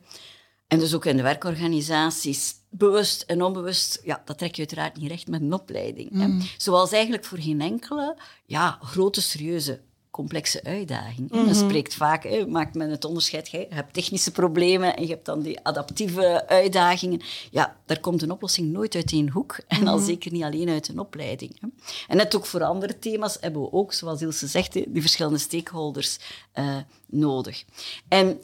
[0.67, 5.11] en dus ook in de werkorganisaties, bewust en onbewust, ja, dat trek je uiteraard niet
[5.11, 6.11] recht met een opleiding.
[6.11, 6.27] Hè.
[6.27, 6.43] Mhm.
[6.57, 9.81] Zoals eigenlijk voor geen enkele ja, grote, serieuze
[10.15, 11.31] complexe uitdaging.
[11.31, 13.51] Mm Dat spreekt vaak, hè, maakt men het onderscheid.
[13.51, 17.21] Je hebt technische problemen en je hebt dan die adaptieve uitdagingen.
[17.51, 19.59] Ja, daar komt een oplossing nooit uit één hoek.
[19.69, 20.07] En al mhm.
[20.07, 21.61] zeker niet alleen uit een opleiding.
[21.61, 21.69] Hè.
[22.09, 26.19] En net ook voor andere thema's hebben we ook, zoals Ilse zegt, die verschillende stakeholders
[26.55, 27.65] uh, nodig.
[28.09, 28.41] En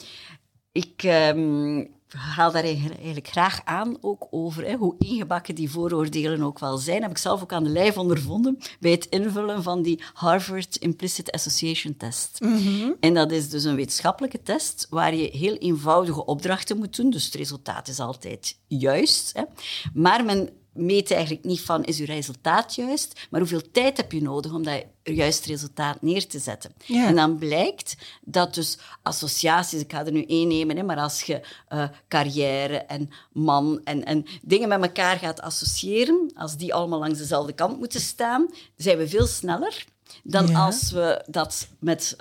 [0.73, 1.03] ik...
[1.03, 6.77] Um, haal daar eigenlijk graag aan, ook over hè, hoe ingebakken die vooroordelen ook wel
[6.79, 7.03] zijn.
[7.03, 11.33] Heb ik zelf ook aan de lijf ondervonden bij het invullen van die Harvard Implicit
[11.33, 12.41] Association Test.
[12.41, 12.91] Mhm.
[13.01, 17.11] En dat is dus een wetenschappelijke test waar je heel eenvoudige opdrachten moet doen.
[17.11, 19.33] Dus het resultaat is altijd juist.
[19.33, 19.43] Hè.
[19.93, 20.51] Maar men
[20.81, 24.63] meet eigenlijk niet van is uw resultaat juist, maar hoeveel tijd heb je nodig om
[24.63, 26.73] dat juist resultaat neer te zetten.
[26.89, 31.23] En dan blijkt dat dus associaties, ik ga er nu één nemen, hè, maar als
[31.23, 31.41] je
[31.73, 37.19] uh, carrière en man en, en dingen met elkaar gaat associëren, als die allemaal langs
[37.19, 39.85] dezelfde kant moeten staan, zijn we veel sneller
[40.23, 42.17] dan als we dat met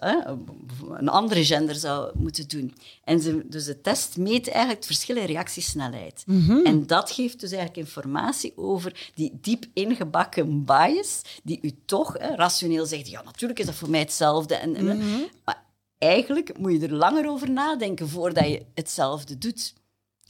[0.97, 2.75] een andere gender zouden moeten doen.
[3.03, 6.23] En ze, dus de test meet eigenlijk het verschil in reactiesnelheid.
[6.25, 6.65] Mhm.
[6.65, 12.85] En dat geeft dus eigenlijk informatie over die diep ingebakken bias, die u toch rationeel
[12.85, 14.55] zegt, ja, natuurlijk is dat voor mij hetzelfde.
[14.55, 15.19] En, mhm.
[15.45, 15.63] Maar
[15.97, 19.73] eigenlijk moet je er langer over nadenken voordat je hetzelfde doet.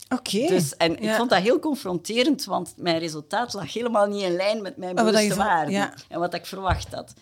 [0.08, 0.46] Oké.
[0.46, 4.62] Dus, en ik vond dat heel confronterend, want mijn resultaat lag helemaal niet in lijn
[4.62, 7.12] met mijn bewuste waarden en wat ik verwacht had.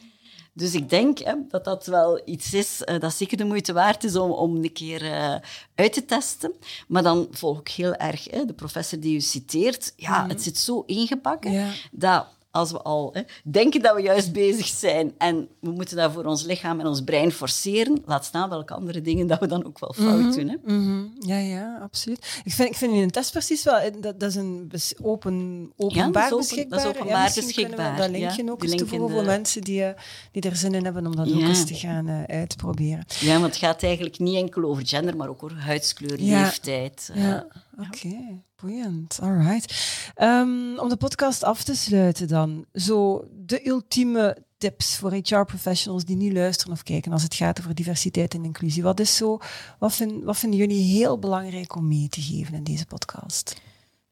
[0.58, 4.04] Dus ik denk hè, dat dat wel iets is uh, dat zeker de moeite waard
[4.04, 5.34] is om, om een keer uh,
[5.74, 6.52] uit te testen.
[6.88, 9.92] Maar dan volg ik heel erg hè, de professor die u citeert.
[9.96, 10.28] Ja, mhm.
[10.28, 11.70] het zit zo ingebakken ja.
[11.90, 12.26] dat
[12.58, 16.24] als we al hè, denken dat we juist bezig zijn en we moeten dat voor
[16.24, 19.78] ons lichaam en ons brein forceren, laat staan welke andere dingen dat we dan ook
[19.78, 20.48] wel fout mhm, doen.
[20.48, 20.74] Hè?
[20.74, 21.04] Mhm.
[21.18, 22.40] Ja, ja, absoluut.
[22.44, 25.70] Ik vind, ik vind in een test precies wel, eh, dat, dat is een open,
[25.76, 26.78] openbaar ja, dat is beschikbaar.
[26.78, 27.96] Dat is openbaar ja, beschikbaar.
[27.96, 29.88] dat linkje ook eens toevoegen voor mensen die, uh,
[30.32, 33.04] die er zin in hebben om dat ook eens te gaan uh, uitproberen.
[33.20, 37.10] Ja, want het gaat eigenlijk niet enkel over gender, maar ook over huidskleur, leeftijd.
[37.14, 37.46] Ja,
[37.78, 38.06] oké.
[38.06, 38.42] Okay.
[38.56, 39.74] Boeiend, alright.
[40.22, 42.64] Um, om de podcast af te sluiten dan.
[42.72, 47.74] Zo de ultieme tips voor HR-professionals die nu luisteren of kijken als het gaat over
[47.74, 48.82] diversiteit en inclusie?
[48.82, 49.38] Wat, is zo,
[49.78, 53.60] wat, vind, wat vinden jullie heel belangrijk om mee te geven in deze podcast?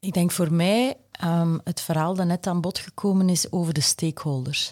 [0.01, 3.81] Ik denk voor mij um, het verhaal dat net aan bod gekomen is over de
[3.81, 4.71] stakeholders.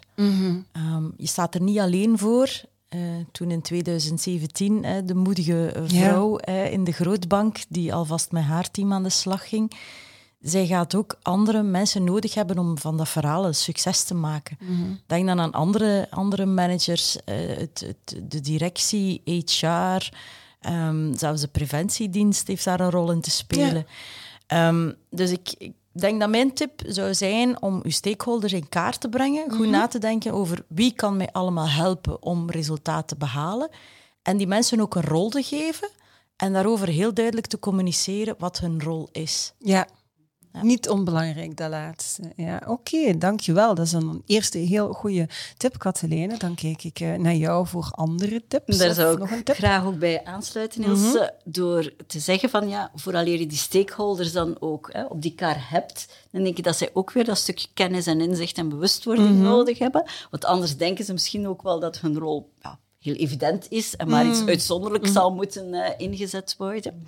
[0.77, 2.63] um, je staat er niet alleen voor.
[2.95, 3.01] Uh,
[3.33, 6.65] toen in 2017 uh, de moedige vrouw ja.
[6.65, 9.73] uh, in de grootbank, die alvast met haar team aan de slag ging,
[10.41, 14.57] zij gaat ook andere mensen nodig hebben om van dat verhaal een succes te maken.
[14.61, 15.01] Mm -hmm.
[15.07, 20.09] Denk dan aan andere, andere managers, het, het, de directie, HR,
[20.69, 23.87] um, zelfs de preventiedienst heeft daar een rol in te spelen.
[24.47, 24.69] Ja.
[24.69, 29.01] Um, dus ik, ik, denk dat mijn tip zou zijn om uw stakeholders in kaart
[29.01, 29.71] te brengen, goed mm -hmm.
[29.71, 33.69] na te denken over wie kan mij allemaal helpen om resultaten te behalen.
[34.23, 35.91] En die mensen ook een rol te geven
[36.37, 39.55] en daarover heel duidelijk te communiceren wat hun rol is.
[39.59, 39.89] Ja.
[40.55, 40.63] Ja.
[40.63, 42.23] Niet onbelangrijk, dat laatste.
[42.37, 43.75] Ja, Oké, okay, dankjewel.
[43.75, 46.39] Dat is een eerste heel goede tip, Katelijne.
[46.39, 48.79] Dan kijk ik uh, naar jou voor andere tips.
[48.79, 51.07] Daar zou ik graag ook bij aansluiten, Ilse.
[51.07, 51.31] Mm -hmm.
[51.45, 55.71] Door te zeggen van, ja, vooraleer je die stakeholders dan ook hè, op die kar
[55.71, 59.29] hebt, dan denk ik dat zij ook weer dat stukje kennis en inzicht en bewustwording
[59.29, 59.43] mm -hmm.
[59.43, 60.11] nodig hebben.
[60.31, 62.53] Want anders denken ze misschien ook wel dat hun rol...
[62.61, 64.31] Ja, heel evident is en maar mm.
[64.31, 65.15] iets uitzonderlijks mm.
[65.15, 67.07] zal moeten uh, ingezet worden.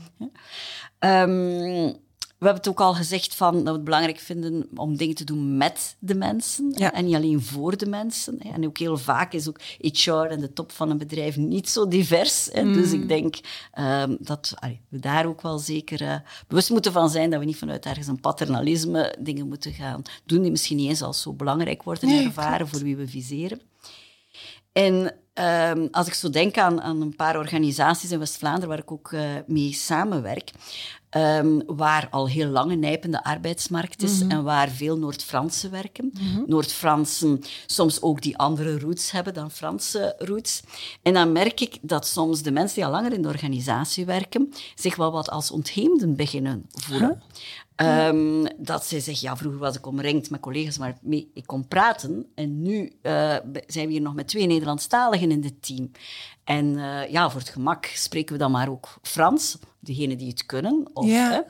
[0.99, 2.05] Um,
[2.39, 5.25] we hebben het ook al gezegd van, dat we het belangrijk vinden om dingen te
[5.25, 6.93] doen met de mensen ja.
[6.93, 8.39] en niet alleen voor de mensen.
[8.39, 11.89] En ook heel vaak is ook HR en de top van een bedrijf niet zo
[11.89, 12.51] divers.
[12.53, 12.73] Mm.
[12.73, 13.37] Dus ik denk
[13.79, 16.15] um, dat allee, we daar ook wel zeker uh,
[16.49, 20.43] bewust moeten van zijn dat we niet vanuit ergens een paternalisme dingen moeten gaan doen
[20.43, 22.71] die misschien niet eens als zo belangrijk worden nee, ervaren klopt.
[22.71, 23.61] voor wie we viseren.
[24.73, 28.93] En um, als ik zo denk aan, aan een paar organisaties in West-Vlaanderen waar ik
[28.93, 30.51] ook uh, mee samenwerk,
[31.17, 34.31] um, waar al heel lang een nijpende arbeidsmarkt is mm -hmm.
[34.31, 36.11] en waar veel Noord-Fransen werken.
[36.13, 36.45] Mm -hmm.
[36.47, 40.63] Noord-Fransen soms ook die andere roots hebben dan Franse roots.
[41.03, 44.53] En dan merk ik dat soms de mensen die al langer in de organisatie werken
[44.75, 47.09] zich wel wat als ontheemden beginnen voelen.
[47.09, 47.25] Huh?
[48.09, 52.27] Um, dat zij zeggen, ja, vroeger was ik omringd met collega's waarmee ik kon praten.
[52.35, 53.37] En nu uh,
[53.67, 55.91] zijn we hier nog met twee Nederlandstaligen in het team.
[56.45, 60.47] En uh, ja, voor het gemak spreken we dan maar ook Frans, degenen die het
[60.47, 60.91] kunnen.
[60.93, 61.47] Of, ja.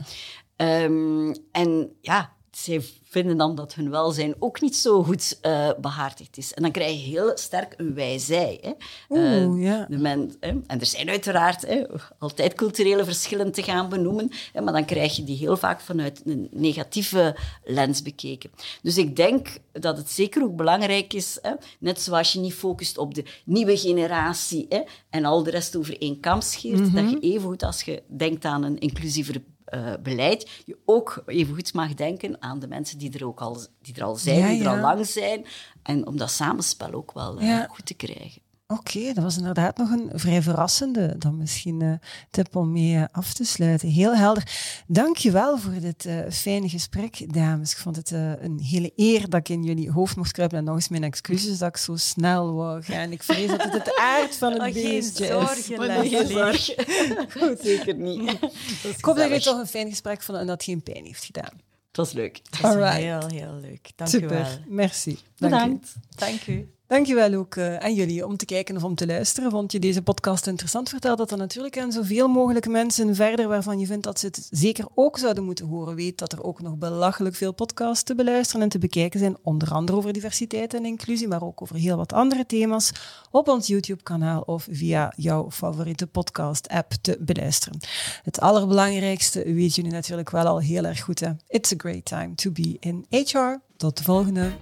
[0.57, 2.83] Um, en ja, zij
[3.17, 6.55] vinden dan dat hun welzijn ook niet zo goed uh, behartigd is.
[6.55, 8.59] En dan krijg je heel sterk een wij-zij.
[8.61, 8.73] Hè.
[9.09, 9.87] Oeh, uh, ja.
[9.89, 10.49] de men, hè.
[10.49, 11.85] En er zijn uiteraard hè,
[12.19, 16.23] altijd culturele verschillen te gaan benoemen, hè, maar dan krijg je die heel vaak vanuit
[16.25, 18.51] een negatieve lens bekeken.
[18.83, 22.99] Dus ik denk dat het zeker ook belangrijk is, hè, net zoals je niet focust
[22.99, 26.95] op de nieuwe generatie hè, en al de rest over één kam scheert, mm -hmm.
[26.95, 29.43] dat je evengoed als je denkt aan een inclusievere
[29.75, 33.59] uh, beleid, je ook even goed mag denken aan de mensen die er ook al,
[33.81, 34.75] die er al zijn, ja, die er ja.
[34.75, 35.47] al lang zijn.
[35.83, 37.67] En om dat samenspel ook wel uh, ja.
[37.71, 38.43] goed te krijgen.
[38.69, 41.93] Oké, okay, dat was inderdaad nog een vrij verrassende dan misschien uh,
[42.31, 43.89] tip om mee uh, af te sluiten.
[43.89, 44.43] Heel helder.
[44.87, 47.71] Dankjewel voor dit uh, fijne gesprek, dames.
[47.71, 50.59] Ik vond het een hele eer dat ik in jullie hoofd mocht kruipen.
[50.59, 53.13] En nog eens mijn excuses dat ik zo snel wou gaan.
[53.13, 56.11] Ik vrees dat het het aard van het oh, beestje geen zorgen, is.
[56.11, 57.31] Geen zorgen.
[57.41, 58.31] Goed, zeker niet.
[58.97, 61.25] Ik hoop dat je toch een fijn gesprek vond en dat het geen pijn heeft
[61.25, 61.61] gedaan.
[61.89, 62.41] Het was leuk.
[62.51, 63.91] Het was heel, heel leuk.
[63.97, 64.31] Dank Super.
[64.31, 64.47] u wel.
[64.67, 65.19] Merci.
[65.37, 65.95] Bedankt.
[66.17, 66.76] Dank u.
[66.89, 69.51] Dankjewel ook uh, aan jullie om te kijken of om te luisteren.
[69.51, 70.89] Vond je deze podcast interessant?
[70.89, 74.49] Vertel dat dan natuurlijk aan zoveel mogelijk mensen verder waarvan je vindt dat ze het
[74.51, 75.95] zeker ook zouden moeten horen.
[75.95, 79.37] Weet dat er ook nog belachelijk veel podcasts te beluisteren en te bekijken zijn.
[79.43, 82.93] Onder andere over diversiteit en inclusie, maar ook over heel wat andere thema's
[83.31, 87.79] op ons YouTube-kanaal of via jouw favoriete podcast-app te beluisteren.
[88.23, 91.23] Het allerbelangrijkste weet jullie natuurlijk wel al heel erg goed.
[91.49, 93.59] It's a great time to be in HR.
[93.77, 94.53] Tot de volgende.